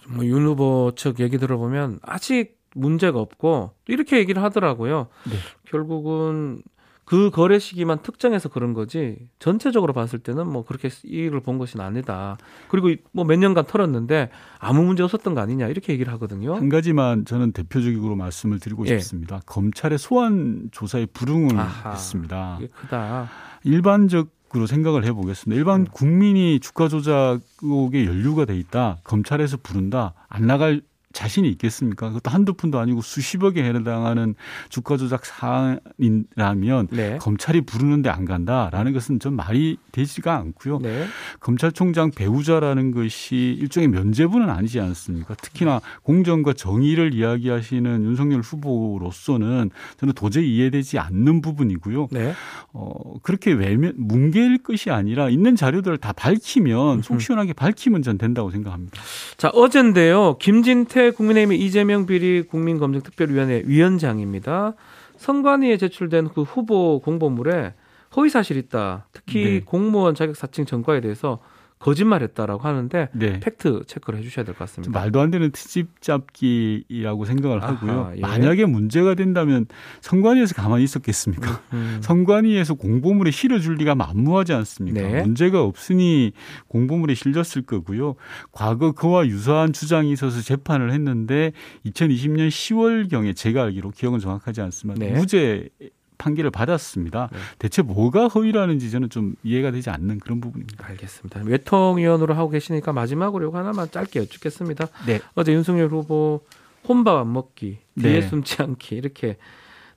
뭐윤 0.10 0.46
후보 0.46 0.94
측 0.96 1.20
얘기 1.20 1.38
들어보면 1.38 2.00
아직 2.02 2.58
문제가 2.74 3.20
없고 3.20 3.72
이렇게 3.88 4.18
얘기를 4.18 4.42
하더라고요. 4.42 5.08
네. 5.26 5.36
결국은 5.70 6.62
그 7.06 7.30
거래 7.30 7.60
시기만 7.60 8.02
특정해서 8.02 8.50
그런 8.50 8.74
거지 8.74 9.18
전체적으로 9.38 9.94
봤을 9.94 10.18
때는 10.20 10.48
뭐 10.48 10.66
그렇게 10.66 10.90
이익을 11.06 11.40
본 11.42 11.60
것은 11.60 11.80
아니다. 11.80 12.38
그리고 12.70 12.90
뭐 13.12 13.26
몇 13.26 13.38
년간 13.38 13.66
털었는데 13.66 14.30
아무 14.60 14.84
문제 14.84 15.04
없었던 15.04 15.36
거 15.36 15.42
아니냐 15.42 15.68
이렇게 15.68 15.94
얘기를 15.94 16.12
하거든요. 16.14 16.56
한 16.56 16.70
가지만 16.70 17.26
저는 17.26 17.52
대표적으로 17.52 18.16
말씀을 18.16 18.60
드리고 18.60 18.86
예. 18.88 19.00
싶습니다. 19.00 19.42
검찰의 19.46 19.98
소환 19.98 20.70
조사에 20.72 21.06
불응을 21.08 21.58
아하, 21.60 21.92
했습니다. 21.92 22.60
크다. 22.82 23.30
일반적 23.64 24.34
으로 24.56 24.68
생각을 24.68 25.04
해보겠습니다. 25.04 25.58
일반 25.58 25.82
음. 25.82 25.88
국민이 25.92 26.60
주가 26.62 26.88
조작 26.88 27.40
의혹에 27.62 28.06
연루가 28.06 28.46
돼 28.46 28.56
있다. 28.58 29.00
검찰에서 29.04 29.58
부른다. 29.58 30.14
안 30.30 30.48
나갈 30.48 30.82
자신이 31.16 31.48
있겠습니까? 31.50 32.10
그것도 32.10 32.30
한두 32.30 32.54
푼도 32.54 32.78
아니고 32.78 33.02
수십억에 33.02 33.64
해당하는 33.64 34.36
주가 34.70 34.98
조작 34.98 35.26
사안이라면 35.26 36.88
네. 36.92 37.18
검찰이 37.20 37.62
부르는데 37.62 38.10
안 38.10 38.26
간다라는 38.26 38.92
것은 38.92 39.20
좀 39.20 39.36
말이 39.36 39.78
되지가 39.94 40.36
않고요. 40.36 40.80
네. 40.80 41.06
검찰총장 41.40 42.12
배우자라는 42.12 42.92
것이 42.92 43.56
일종의 43.60 43.88
면죄부는 43.88 44.50
아니지 44.50 44.82
않습니까? 44.82 45.36
특히나 45.36 45.80
공정과 46.04 46.52
정의를 46.54 47.14
이야기하시는 47.14 48.04
윤석열 48.04 48.42
후보로서는 48.42 49.72
저는 49.98 50.14
도저히 50.16 50.54
이해되지 50.58 51.00
않는 51.00 51.42
부분이고요. 51.42 52.10
네. 52.12 52.34
어, 52.74 53.14
그렇게 53.22 53.54
외면 53.54 53.94
뭉개일 53.96 54.64
것이 54.64 54.92
아니라 54.92 55.30
있는 55.30 55.56
자료들을 55.56 55.98
다 55.98 56.12
밝히면 56.12 57.04
속 57.04 57.22
시원하게 57.22 57.54
밝히면 57.54 58.02
전 58.02 58.18
된다고 58.18 58.52
생각합니다. 58.52 59.02
자 59.38 59.48
어젠데요 59.54 60.38
김진태 60.40 61.05
국민의힘의 61.12 61.60
이재명 61.60 62.06
비리 62.06 62.44
국민검증특별위원회 62.44 63.64
위원장입니다. 63.66 64.74
선관위에 65.18 65.78
제출된 65.78 66.30
그 66.30 66.42
후보 66.42 67.00
공보물에 67.00 67.74
허위 68.16 68.30
사실 68.30 68.58
있다. 68.58 69.08
특히 69.12 69.44
네. 69.44 69.62
공무원 69.66 70.16
자격 70.16 70.36
사칭 70.36 70.66
전과에 70.66 71.02
대해서 71.02 71.40
거짓말했다라고 71.80 72.64
하는데 72.64 73.10
네. 73.14 73.40
팩트 73.40 73.84
체크를 73.86 74.20
해주셔야 74.20 74.46
될 74.46 74.56
것 74.56 74.60
같습니다. 74.60 74.98
말도 74.98 75.20
안 75.20 75.30
되는 75.30 75.52
트집 75.52 76.02
잡기라고 76.02 77.26
생각을 77.26 77.62
아하, 77.64 77.74
하고요. 77.74 78.14
예. 78.18 78.22
만약에 78.22 78.66
문제가 78.66 79.14
된다면 79.14 79.66
선관위에서 80.02 80.56
가만히 80.56 80.84
있었겠습니까? 80.86 81.52
음, 81.74 81.78
음. 81.78 82.00
선관위에서 82.02 82.76
공보물에 82.76 83.32
실어줄 83.32 83.76
리가 83.76 83.94
만무하지 83.96 84.54
않습니까? 84.54 85.02
네. 85.02 85.22
문제가 85.22 85.62
없으니 85.62 86.32
공보물에 86.68 87.14
실렸을 87.14 87.64
거고요. 87.66 88.16
과거 88.52 88.94
그와 88.94 89.28
유사한 89.28 89.74
주장이 89.74 90.12
있어서 90.14 90.42
재판을 90.42 90.92
했는데 90.92 91.52
2020년 91.86 92.48
10월경에 92.50 93.36
제가 93.36 93.64
알기로 93.64 93.92
기억은 93.92 94.20
정확하지 94.20 94.62
않지만 94.62 94.98
네. 94.98 95.12
무죄 95.12 95.70
판결을 96.18 96.52
받았습니다. 96.52 97.30
네. 97.32 97.38
대체 97.60 97.82
뭐가 97.82 98.28
허위라는지 98.28 98.92
저는 98.92 99.10
좀 99.10 99.36
이해가 99.44 99.72
되지 99.72 99.90
않는 99.90 100.20
그런 100.20 100.42
부분입니다. 100.42 100.86
알겠습니다. 100.88 101.42
외통위원으로 101.46 102.34
하고 102.34 102.50
계시니까 102.50 102.94
마지막으로 102.94 103.48
이거 103.48 103.58
하나만 103.58 103.92
짧게 103.92 104.20
여쭙겠습니다. 104.22 104.88
네. 105.06 105.20
어제 105.36 105.54
윤석열 105.54 105.90
후보 105.90 106.42
혼밥 106.88 107.18
안 107.18 107.34
먹기, 107.34 107.80
뒤에 108.00 108.20
네. 108.20 108.22
숨지 108.22 108.62
않기 108.62 108.96
이렇게 108.96 109.38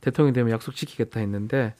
대통령이 0.00 0.32
되면 0.32 0.52
약속 0.52 0.74
지키겠다 0.74 1.20
했는데 1.20 1.74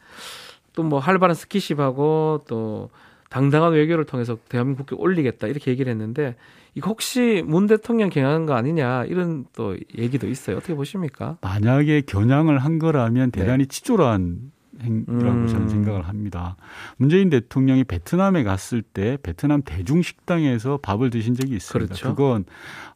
또 0.74 0.82
뭐 0.84 1.00
활발한 1.00 1.34
스키십하고 1.34 2.44
또 2.46 2.90
당당한 3.28 3.72
외교를 3.72 4.04
통해서 4.04 4.38
대한민국에 4.48 4.96
올리겠다 4.96 5.46
이렇게 5.46 5.70
얘기를 5.70 5.90
했는데 5.90 6.36
이거 6.74 6.88
혹시 6.90 7.42
문 7.46 7.66
대통령 7.66 8.08
겨냥한 8.08 8.46
거 8.46 8.54
아니냐 8.54 9.04
이런 9.04 9.46
또 9.54 9.76
얘기도 9.96 10.28
있어요. 10.28 10.56
어떻게 10.56 10.74
보십니까? 10.74 11.38
만약에 11.40 12.02
겨냥을 12.02 12.58
한 12.58 12.78
거라면 12.78 13.30
대단히 13.30 13.64
네. 13.64 13.68
치졸한 13.68 14.52
행위라고 14.82 15.38
음. 15.38 15.46
저는 15.46 15.68
생각을 15.68 16.08
합니다. 16.08 16.56
문재인 16.96 17.30
대통령이 17.30 17.84
베트남에 17.84 18.42
갔을 18.44 18.82
때 18.82 19.18
베트남 19.22 19.62
대중식당에서 19.62 20.78
밥을 20.82 21.10
드신 21.10 21.34
적이 21.34 21.56
있습니다. 21.56 21.94
그렇죠. 21.94 22.14
그건 22.14 22.44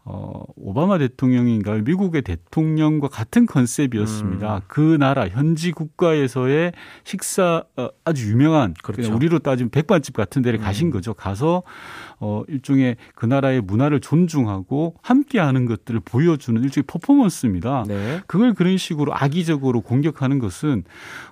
어, 0.04 0.44
오바마 0.56 0.98
대통령인가 0.98 1.74
미국의 1.74 2.22
대통령과 2.22 3.08
같은 3.08 3.46
컨셉이었습니다. 3.46 4.56
음. 4.56 4.60
그 4.66 4.96
나라 4.98 5.28
현지 5.28 5.70
국가에서의 5.70 6.72
식사 7.04 7.64
어, 7.76 7.88
아주 8.04 8.28
유명한 8.30 8.74
그렇죠. 8.82 9.14
우리로 9.14 9.38
따지면 9.38 9.70
백반집 9.70 10.16
같은 10.16 10.42
데를 10.42 10.58
음. 10.58 10.64
가신 10.64 10.90
거죠. 10.90 11.14
가서 11.14 11.62
어, 12.24 12.44
일종의 12.46 12.96
그 13.16 13.26
나라의 13.26 13.60
문화를 13.62 13.98
존중하고 13.98 14.94
함께하는 15.02 15.66
것들을 15.66 15.98
보여주는 16.04 16.62
일종의 16.62 16.84
퍼포먼스입니다. 16.86 17.84
네. 17.88 18.20
그걸 18.28 18.54
그런 18.54 18.78
식으로 18.78 19.12
악의적으로 19.12 19.80
공격하는 19.80 20.38
것은 20.38 20.84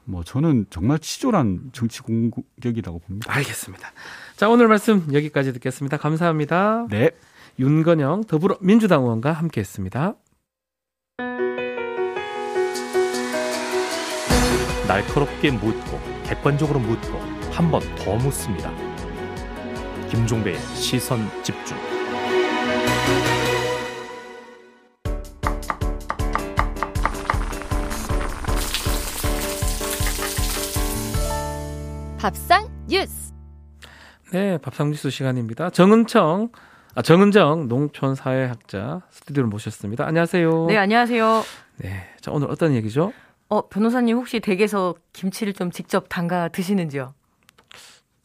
뭐 0.04 0.24
저는 0.24 0.66
정말 0.68 0.98
치졸한 0.98 1.70
정치 1.72 2.00
공격이라고 2.02 2.98
봅니다. 2.98 3.32
알겠습니다. 3.32 3.92
자 4.34 4.48
오늘 4.48 4.66
말씀 4.66 5.06
여기까지 5.12 5.52
듣겠습니다. 5.52 5.96
감사합니다. 5.96 6.86
네. 6.90 7.10
윤건영 7.60 8.24
더불어민주당 8.24 9.02
의원과 9.02 9.30
함께했습니다. 9.30 10.14
날카롭게 14.88 15.52
묻고 15.52 16.00
객관적으로 16.24 16.80
묻고 16.80 17.16
한 17.52 17.70
번 17.70 17.80
더 17.96 18.16
묻습니다. 18.16 18.89
김종배의 20.10 20.58
시선 20.74 21.20
집중. 21.44 21.76
밥상 32.18 32.68
뉴스. 32.88 33.32
네, 34.32 34.58
밥상 34.58 34.90
뉴스 34.90 35.10
시간입니다. 35.10 35.70
정은청 35.70 36.50
아, 36.96 37.02
정은정 37.02 37.68
농촌 37.68 38.16
사회학자 38.16 39.02
스튜디오를 39.10 39.48
모셨습니다. 39.48 40.04
안녕하세요. 40.06 40.66
네, 40.66 40.76
안녕하세요. 40.76 41.42
네. 41.76 42.02
자, 42.20 42.32
오늘 42.32 42.50
어떤 42.50 42.74
얘기죠? 42.74 43.12
어, 43.48 43.68
변호사님 43.68 44.16
혹시 44.16 44.40
댁에서 44.40 44.96
김치를 45.12 45.52
좀 45.52 45.70
직접 45.70 46.06
담가 46.08 46.48
드시는지요? 46.48 47.14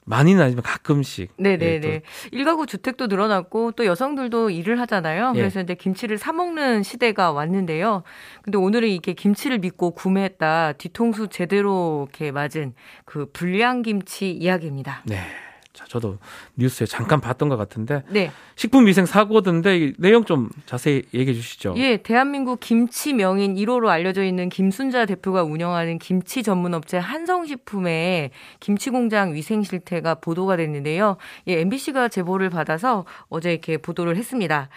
많이는 0.05 0.41
아니지만 0.41 0.63
가끔씩. 0.63 1.33
네네네. 1.38 1.79
네, 1.79 2.01
일가구 2.31 2.67
주택도 2.67 3.07
늘어났고 3.07 3.71
또 3.74 3.85
여성들도 3.85 4.51
일을 4.51 4.79
하잖아요. 4.81 5.33
예. 5.35 5.39
그래서 5.39 5.62
이제 5.62 5.75
김치를 5.75 6.17
사 6.17 6.31
먹는 6.31 6.83
시대가 6.83 7.31
왔는데요. 7.31 8.03
근데 8.43 8.57
오늘은 8.57 8.88
이게 8.88 9.13
김치를 9.13 9.59
믿고 9.59 9.91
구매했다 9.91 10.74
뒤통수 10.74 11.27
제대로 11.27 12.07
이렇게 12.09 12.31
맞은 12.31 12.74
그 13.05 13.29
불량 13.33 13.81
김치 13.81 14.31
이야기입니다. 14.31 15.01
네. 15.05 15.19
자, 15.75 15.84
저도 15.89 16.17
뉴스에 16.55 16.88
잠깐 16.88 17.20
봤던 17.20 17.50
것 17.50 17.58
같은데 17.58 18.03
네. 18.10 18.32
식품위생 18.55 19.05
사고던데 19.05 19.91
내용 19.98 20.24
좀 20.24 20.50
자세히 20.65 21.03
얘기해 21.13 21.34
주시죠. 21.34 21.74
예, 21.75 21.98
대한민국 21.98 22.62
김치 22.62 23.12
명인 23.12 23.55
1호로 23.55 23.88
알려져 23.88 24.24
있는 24.24 24.48
김순자 24.48 25.05
대표가 25.05 25.44
운영하는 25.44 26.00
김치 26.00 26.44
전문 26.44 26.74
업체 26.74 26.98
한성식품의 26.98 28.32
김치 28.62 28.89
공장 28.89 29.34
위생 29.34 29.63
실태가 29.63 30.15
보도가 30.15 30.55
됐는데요. 30.55 31.17
예, 31.48 31.60
MBC가 31.60 32.08
제보를 32.08 32.50
받아서 32.50 33.03
어제 33.27 33.51
이렇게 33.51 33.75
보도를 33.77 34.15
했습니다. 34.15 34.70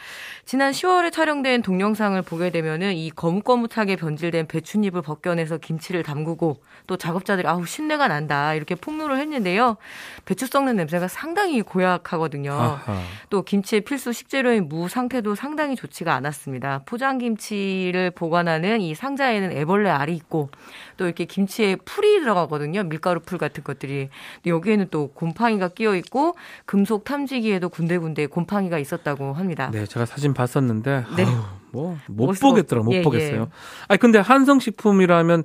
지난 0.44 0.72
10월에 0.72 1.12
촬영된 1.12 1.62
동영상을 1.62 2.20
보게 2.22 2.50
되면은 2.50 2.94
이 2.94 3.10
거뭇거뭇하게 3.10 3.94
변질된 3.94 4.48
배춧잎을 4.48 5.02
벗겨내서 5.02 5.58
김치를 5.58 6.02
담그고 6.02 6.60
또 6.88 6.96
작업자들이 6.96 7.46
아우 7.46 7.64
신내가 7.64 8.08
난다 8.08 8.54
이렇게 8.54 8.74
폭로를 8.74 9.18
했는데요. 9.18 9.76
배추 10.24 10.46
썩는 10.46 10.74
냄새 10.74 10.87
가 10.88 11.08
상당히 11.08 11.62
고약하거든요. 11.62 12.52
아하. 12.52 13.00
또 13.30 13.42
김치의 13.42 13.82
필수 13.82 14.12
식재료인 14.12 14.68
무 14.68 14.88
상태도 14.88 15.34
상당히 15.34 15.76
좋지가 15.76 16.14
않았습니다. 16.14 16.82
포장 16.86 17.18
김치를 17.18 18.10
보관하는 18.10 18.80
이 18.80 18.94
상자에는 18.94 19.52
애벌레 19.52 19.90
알이 19.90 20.14
있고 20.16 20.50
또 20.96 21.04
이렇게 21.04 21.24
김치에 21.24 21.76
풀이 21.76 22.20
들어가거든요. 22.20 22.84
밀가루 22.84 23.20
풀 23.20 23.38
같은 23.38 23.62
것들이. 23.62 24.08
근데 24.36 24.50
여기에는 24.50 24.88
또 24.90 25.08
곰팡이가 25.08 25.68
끼어 25.68 25.94
있고 25.96 26.36
금속 26.64 27.04
탐지기에도 27.04 27.68
군데군데 27.68 28.26
곰팡이가 28.26 28.78
있었다고 28.78 29.34
합니다. 29.34 29.70
네, 29.72 29.86
제가 29.86 30.06
사진 30.06 30.34
봤었는데 30.34 31.04
네. 31.16 31.24
뭐못 31.72 32.40
보겠더라. 32.40 32.82
못 32.82 32.94
예, 32.94 33.02
보겠어요. 33.02 33.42
예. 33.42 33.46
아니 33.88 33.98
근데 33.98 34.18
한성식품이라면 34.18 35.44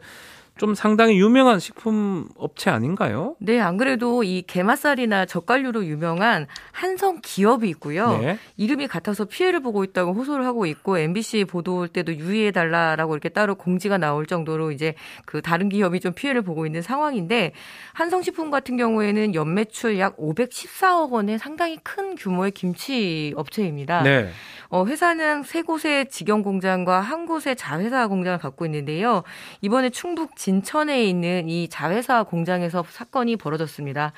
좀 0.57 0.75
상당히 0.75 1.19
유명한 1.19 1.59
식품 1.59 2.27
업체 2.35 2.69
아닌가요? 2.69 3.35
네, 3.39 3.59
안 3.59 3.77
그래도 3.77 4.23
이 4.23 4.43
게맛살이나 4.43 5.25
젓갈류로 5.25 5.85
유명한 5.85 6.45
한성 6.71 7.19
기업이 7.23 7.67
있고요. 7.69 8.19
네. 8.19 8.37
이름이 8.57 8.87
같아서 8.87 9.25
피해를 9.25 9.61
보고 9.61 9.83
있다고 9.83 10.13
호소를 10.13 10.45
하고 10.45 10.67
있고 10.67 10.99
MBC 10.99 11.45
보도 11.45 11.87
때도 11.87 12.15
유의해 12.15 12.51
달라라고 12.51 13.13
이렇게 13.13 13.29
따로 13.29 13.55
공지가 13.55 13.97
나올 13.97 14.27
정도로 14.27 14.71
이제 14.71 14.93
그 15.25 15.41
다른 15.41 15.69
기업이 15.69 15.99
좀 15.99 16.13
피해를 16.13 16.43
보고 16.43 16.67
있는 16.67 16.83
상황인데 16.83 17.53
한성식품 17.93 18.51
같은 18.51 18.77
경우에는 18.77 19.33
연매출 19.33 19.97
약 19.97 20.17
514억 20.17 21.11
원의 21.11 21.39
상당히 21.39 21.77
큰 21.81 22.13
규모의 22.15 22.51
김치 22.51 23.33
업체입니다. 23.35 24.03
네. 24.03 24.29
어, 24.73 24.85
회사는 24.85 25.43
세 25.43 25.61
곳의 25.61 26.09
직영 26.09 26.41
공장과 26.41 26.99
한 26.99 27.27
곳의 27.27 27.55
자회사 27.55 28.07
공장을 28.07 28.39
갖고 28.39 28.65
있는데요. 28.65 29.21
이번에 29.61 29.91
충북 29.91 30.35
진천에 30.35 31.03
있는 31.03 31.47
이 31.47 31.67
자회사 31.67 32.23
공장에서 32.23 32.83
사건이 32.89 33.35
벌어졌습니다. 33.35 34.13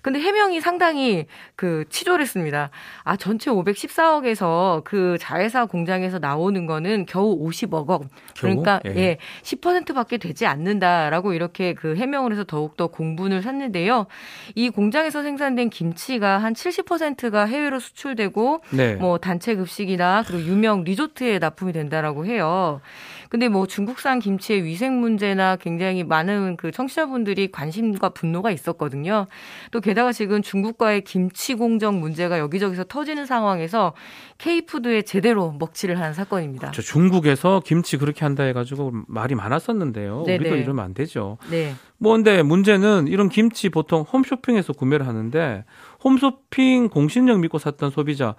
근데 0.00 0.18
해명이 0.18 0.62
상당히 0.62 1.26
그 1.56 1.84
치졸했습니다. 1.90 2.70
아, 3.04 3.16
전체 3.16 3.50
514억에서 3.50 4.82
그 4.82 5.18
자회사 5.20 5.66
공장에서 5.66 6.18
나오는 6.18 6.64
거는 6.64 7.04
겨우 7.04 7.38
50억 7.46 7.88
원. 7.88 8.08
그러니까? 8.40 8.80
예. 8.86 8.96
예, 8.96 9.18
10%밖에 9.42 10.16
되지 10.16 10.46
않는다라고 10.46 11.34
이렇게 11.34 11.74
그 11.74 11.96
해명을 11.96 12.32
해서 12.32 12.44
더욱더 12.44 12.86
공분을 12.86 13.42
샀는데요. 13.42 14.06
이 14.54 14.70
공장에서 14.70 15.22
생산된 15.22 15.68
김치가 15.68 16.38
한 16.38 16.54
70%가 16.54 17.44
해외로 17.44 17.78
수출되고 17.78 18.62
네. 18.70 18.94
뭐 18.94 19.18
단체 19.18 19.54
급식이 19.54 19.97
음식이나 19.98 20.22
그리고 20.26 20.44
유명 20.48 20.84
리조트에 20.84 21.40
납품이 21.40 21.72
된다라고 21.72 22.24
해요. 22.24 22.80
근데 23.28 23.48
뭐 23.48 23.66
중국산 23.66 24.20
김치의 24.20 24.64
위생 24.64 25.00
문제나 25.00 25.56
굉장히 25.56 26.02
많은 26.02 26.56
그 26.56 26.70
청취자분들이 26.70 27.50
관심과 27.50 28.10
분노가 28.10 28.50
있었거든요. 28.50 29.26
또 29.70 29.80
게다가 29.80 30.12
지금 30.12 30.40
중국과의 30.40 31.02
김치 31.02 31.54
공정 31.54 32.00
문제가 32.00 32.38
여기저기서 32.38 32.84
터지는 32.84 33.26
상황에서 33.26 33.92
K푸드에 34.38 35.02
제대로 35.02 35.52
먹칠을 35.58 36.00
한 36.00 36.14
사건입니다. 36.14 36.70
그렇죠. 36.70 36.80
중국에서 36.80 37.60
김치 37.66 37.98
그렇게 37.98 38.24
한다 38.24 38.44
해가지고 38.44 38.92
말이 39.08 39.34
많았었는데요. 39.34 40.22
네네. 40.24 40.38
우리도 40.38 40.54
네. 40.54 40.62
이러면 40.62 40.84
안 40.84 40.94
되죠. 40.94 41.36
네. 41.50 41.74
뭐 41.98 42.12
근데 42.12 42.42
문제는 42.42 43.08
이런 43.08 43.28
김치 43.28 43.68
보통 43.68 44.02
홈쇼핑에서 44.02 44.72
구매를 44.72 45.06
하는데 45.06 45.64
홈쇼핑 46.04 46.88
공신력 46.88 47.40
믿고 47.40 47.58
샀던 47.58 47.90
소비자 47.90 48.34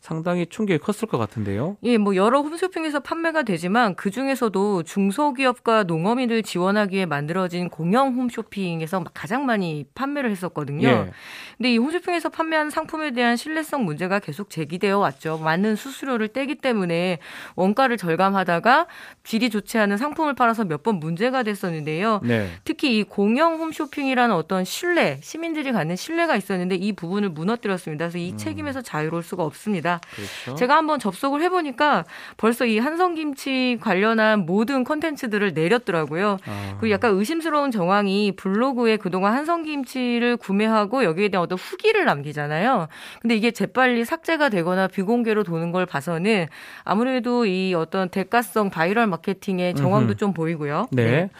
상당히 0.00 0.46
충격이 0.46 0.78
컸을 0.78 1.08
것 1.10 1.18
같은데요. 1.18 1.76
예, 1.82 1.98
뭐 1.98 2.14
여러 2.16 2.40
홈쇼핑에서 2.40 3.00
판매가 3.00 3.42
되지만 3.42 3.94
그 3.94 4.10
중에서도 4.10 4.82
중소기업과 4.84 5.84
농어민을 5.84 6.42
지원하기 6.42 6.94
위해 6.94 7.06
만들어진 7.06 7.68
공영 7.68 8.14
홈쇼핑에서 8.14 9.04
가장 9.12 9.44
많이 9.46 9.84
판매를 9.94 10.30
했었거든요. 10.30 10.88
예. 10.88 11.10
근데 11.58 11.72
이 11.74 11.78
홈쇼핑에서 11.78 12.28
판매한 12.30 12.70
상품에 12.70 13.10
대한 13.12 13.36
신뢰성 13.36 13.84
문제가 13.84 14.18
계속 14.18 14.48
제기되어 14.50 14.98
왔죠. 14.98 15.38
많은 15.38 15.76
수수료를 15.76 16.28
떼기 16.28 16.56
때문에 16.56 17.18
원가를 17.54 17.96
절감하다가 17.96 18.86
질이 19.24 19.50
좋지 19.50 19.78
않은 19.78 19.96
상품을 19.96 20.34
팔아서 20.34 20.64
몇 20.64 20.84
번 20.84 20.96
문제가 21.00 21.42
됐었는데요. 21.42 22.20
네. 22.22 22.46
특히 22.64 22.98
이 22.98 23.04
공영 23.04 23.54
홈쇼핑이라는 23.54 24.34
어떤 24.34 24.64
신뢰, 24.64 25.18
시민들이 25.22 25.72
갖는 25.72 25.96
신뢰가 25.96 26.36
있었는데 26.36 26.74
이 26.74 26.92
부분을 26.94 27.30
무너뜨렸습니다. 27.30 28.06
그래서 28.06 28.18
이 28.18 28.32
음. 28.32 28.36
책임에서 28.36 28.82
자유로울 28.82 29.22
수가 29.22 29.44
없습니다. 29.44 30.00
그렇죠. 30.14 30.56
제가 30.56 30.76
한번 30.76 30.98
접속을 30.98 31.42
해보니까 31.42 32.04
벌써 32.36 32.64
이 32.66 32.78
한성김치 32.78 33.78
관련한 33.80 34.46
모든 34.46 34.84
컨텐츠들을 34.84 35.52
내렸더라고요. 35.54 36.38
아. 36.46 36.78
그 36.80 36.90
약간 36.90 37.14
의심스러운 37.14 37.70
정황이 37.70 38.32
블로그에 38.36 38.96
그동안 38.96 39.34
한성김치를 39.34 40.36
구매하고 40.36 41.04
여기에 41.04 41.28
대한 41.28 41.42
어떤 41.44 41.58
후기를 41.58 42.04
남기잖아요. 42.04 42.88
근데 43.20 43.36
이게 43.36 43.50
재빨리 43.50 44.04
삭제가 44.04 44.48
되거나 44.48 44.88
비공개로 44.88 45.44
도는 45.44 45.72
걸 45.72 45.86
봐서는 45.86 46.46
아무래도 46.84 47.46
이 47.46 47.74
어떤 47.74 48.08
대가성 48.08 48.70
바이럴 48.70 49.06
마케팅의 49.06 49.74
정황도 49.74 50.12
음흠. 50.12 50.16
좀 50.16 50.32
보이고요. 50.32 50.88
네. 50.90 51.04
네. 51.04 51.30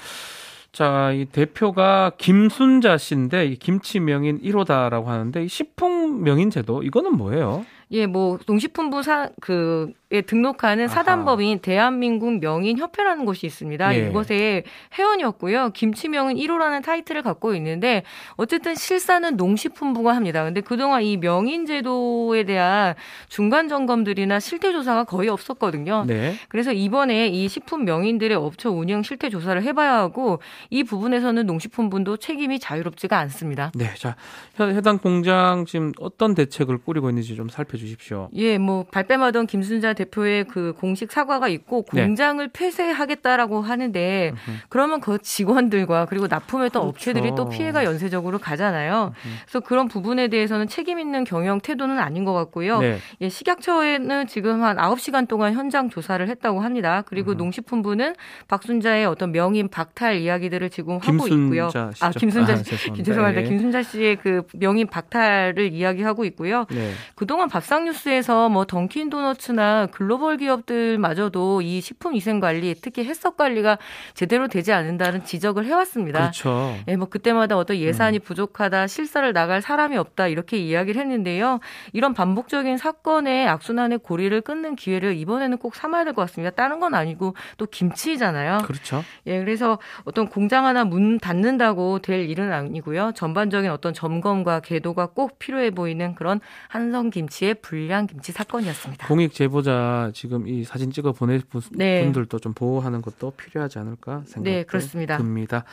자, 0.75 1.13
이 1.13 1.25
대표가 1.27 2.11
김순자 2.19 2.99
씨인데 2.99 3.47
이 3.47 3.57
김치 3.57 4.01
명인 4.01 4.41
1호다라고 4.41 5.05
하는데 5.05 5.45
이 5.45 5.47
식품 5.47 6.25
명인 6.25 6.51
제도 6.51 6.83
이거는 6.83 7.17
뭐예요? 7.17 7.65
예, 7.93 8.07
뭐 8.07 8.41
농식품부 8.45 9.05
사 9.05 9.31
그 9.41 9.93
예, 10.15 10.21
등록하는 10.21 10.87
사단법인 10.87 11.59
대한민국 11.59 12.39
명인협회라는 12.39 13.25
곳이 13.25 13.47
있습니다. 13.47 13.97
예. 13.97 14.09
이곳의 14.09 14.63
회원이었고요. 14.97 15.71
김치명은 15.71 16.37
1호라는 16.37 16.85
타이틀을 16.85 17.23
갖고 17.23 17.53
있는데 17.57 18.05
어쨌든 18.37 18.77
실사는 18.77 19.37
농식품부가 19.37 20.15
합니다. 20.15 20.45
근데 20.45 20.61
그동안 20.61 21.03
이 21.03 21.17
명인제도에 21.17 22.45
대한 22.45 22.95
중간 23.29 23.69
점검들이나 23.69 24.39
실태 24.39 24.71
조사가 24.71 25.03
거의 25.03 25.29
없었거든요. 25.29 26.05
네. 26.07 26.35
그래서 26.49 26.73
이번에 26.73 27.27
이 27.27 27.49
식품 27.49 27.85
명인들의 27.85 28.37
업체 28.37 28.69
운영 28.69 29.03
실태 29.03 29.29
조사를 29.29 29.61
해봐야 29.65 29.95
하고 29.95 30.39
이 30.71 30.85
부분에서는 30.85 31.45
농식품부도 31.45 32.19
책임이 32.19 32.61
자유롭지가 32.61 33.19
않습니다. 33.19 33.73
네, 33.75 33.93
자 33.97 34.15
해당 34.61 34.99
공장 34.99 35.65
지금 35.67 35.91
어떤 35.99 36.37
대책을 36.37 36.79
꾸리고 36.79 37.09
있는지 37.09 37.35
좀 37.35 37.49
살펴주십시오. 37.49 38.29
예, 38.35 38.59
뭐 38.59 38.85
발뺌하던 38.85 39.49
김순자 39.49 39.93
대 39.95 40.04
대표의 40.05 40.45
그 40.45 40.75
공식 40.79 41.11
사과가 41.11 41.49
있고 41.49 41.85
네. 41.93 42.05
공장을 42.05 42.47
네. 42.47 42.53
폐쇄하겠다라고 42.53 43.61
하는데 43.61 44.33
으흠. 44.33 44.55
그러면 44.69 45.01
그 45.01 45.19
직원들과 45.19 46.07
그리고 46.07 46.27
납품했던 46.27 46.83
그렇죠. 46.83 46.89
업체들이 46.89 47.35
또 47.37 47.49
피해가 47.49 47.85
연쇄적으로 47.85 48.39
가잖아요. 48.39 49.13
으흠. 49.15 49.35
그래서 49.45 49.61
그런 49.61 49.89
부분에 49.89 50.29
대해서는 50.29 50.69
책임 50.69 50.99
있는 50.99 51.25
경영 51.25 51.61
태도는 51.61 51.99
아닌 51.99 52.25
것 52.25 52.33
같고요. 52.33 52.81
네. 52.81 52.99
예, 53.21 53.29
식약처에는 53.29 54.27
지금 54.27 54.63
한 54.63 54.77
9시간 54.77 55.29
동안 55.29 55.55
현장 55.55 55.91
조사를 55.91 56.27
했다고 56.29 56.61
합니다. 56.61 57.03
그리고 57.07 57.33
으흠. 57.33 57.39
농식품부는 57.39 58.15
박순자의 58.49 59.07
어떤 59.07 59.33
명인 59.33 59.69
박탈 59.69 60.17
이야기들을 60.17 60.71
지금 60.71 60.99
하고 60.99 61.27
있고요. 61.29 61.71
아, 62.01 62.11
김순자 62.11 62.53
아, 62.53 62.57
씨. 62.57 62.65
죄송합니다. 62.65 63.03
죄송합니다. 63.05 63.41
네. 63.43 63.49
김순자 63.49 63.83
씨의 63.83 64.17
그 64.17 64.43
명인 64.55 64.87
박탈을 64.87 65.73
이야기하고 65.73 66.25
있고요. 66.27 66.67
네. 66.71 66.93
그동안 67.15 67.49
밥상뉴스에서 67.49 68.49
뭐 68.49 68.65
던킨 68.65 69.11
도너츠나 69.11 69.84
글로벌 69.91 70.39
기업들마저도 70.39 71.63
이 71.63 71.81
식품 71.81 72.15
위생 72.15 72.41
관리, 72.41 72.75
특히 72.75 73.05
해썹 73.05 73.37
관리가 73.37 73.79
제대로 74.15 74.49
되지 74.49 74.73
않는다는 74.73 75.25
지적을 75.25 75.67
해왔습니다. 75.67 76.21
그렇죠. 76.21 76.75
예, 76.89 76.97
뭐 76.97 77.09
그때마다 77.09 77.59
어떤 77.59 77.77
예산이 77.77 78.19
음. 78.19 78.21
부족하다, 78.23 78.87
실사를 78.87 79.31
나갈 79.33 79.61
사람이 79.61 79.97
없다 79.97 80.29
이렇게 80.29 80.57
이야기를 80.57 81.01
했는데요. 81.01 81.61
이런 81.93 82.15
반복적인 82.15 82.79
사건의 82.79 83.47
악순환의 83.49 83.99
고리를 83.99 84.41
끊는 84.41 84.77
기회를 84.77 85.17
이번에는 85.17 85.59
꼭 85.59 85.75
삼아야 85.75 86.05
될 86.05 86.15
것 86.15 86.23
같습니다. 86.23 86.55
다른 86.55 86.79
건 86.81 86.95
아니고 86.95 87.35
또 87.57 87.67
김치잖아요. 87.67 88.59
그렇죠. 88.67 89.05
예, 89.27 89.39
그래서 89.41 89.79
어떤 90.05 90.29
공장 90.29 90.65
하나 90.67 90.85
문 90.85 91.19
닫는다고 91.19 91.99
될 91.99 92.29
일은 92.31 92.53
아니고요. 92.53 93.13
전반적인 93.15 93.71
어떤 93.71 93.93
점검과 93.93 94.61
계도가 94.61 95.07
꼭 95.07 95.39
필요해 95.39 95.71
보이는 95.73 96.15
그런 96.15 96.41
한성 96.69 97.11
김치의 97.11 97.55
불량 97.55 98.07
김치 98.07 98.33
사건이었습니다. 98.33 99.09
공익 99.09 99.35
제보자 99.35 99.74
지금 100.15 100.47
이 100.49 100.65
사진 100.65 100.91
찍어 100.91 101.13
보낼 101.13 101.43
네. 101.73 102.03
분들도 102.05 102.39
좀 102.39 102.53
보호하는 102.55 103.03
것도 103.03 103.33
필요하지 103.33 103.79
않을까 103.79 104.23
생각이 104.27 104.51
네, 104.57 104.63
그렇습니다. 104.65 105.17
듭니다. 105.19 105.65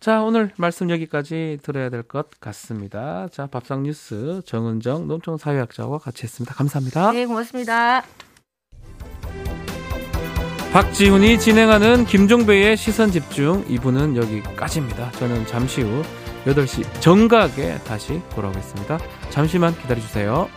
자, 0.00 0.22
오늘 0.22 0.50
말씀 0.56 0.90
여기까지 0.90 1.58
들어야 1.62 1.88
될 1.88 2.02
것 2.02 2.28
같습니다. 2.40 3.28
자, 3.30 3.46
밥상 3.46 3.84
뉴스 3.84 4.42
정은정 4.44 5.06
농촌 5.06 5.38
사회학자와 5.38 5.98
같이 5.98 6.24
했습니다. 6.24 6.54
감사합니다. 6.54 7.12
네, 7.12 7.26
고맙습니다. 7.26 8.02
박지훈이 10.72 11.38
진행하는 11.38 12.06
김종배의 12.06 12.76
시선 12.78 13.10
집중 13.10 13.62
2부는 13.66 14.16
여기까지입니다. 14.16 15.10
저는 15.12 15.46
잠시 15.46 15.82
후 15.82 16.02
8시 16.46 17.00
정각에 17.00 17.76
다시 17.86 18.20
돌아오겠습니다. 18.34 18.98
잠시만 19.30 19.76
기다려주세요. 19.76 20.48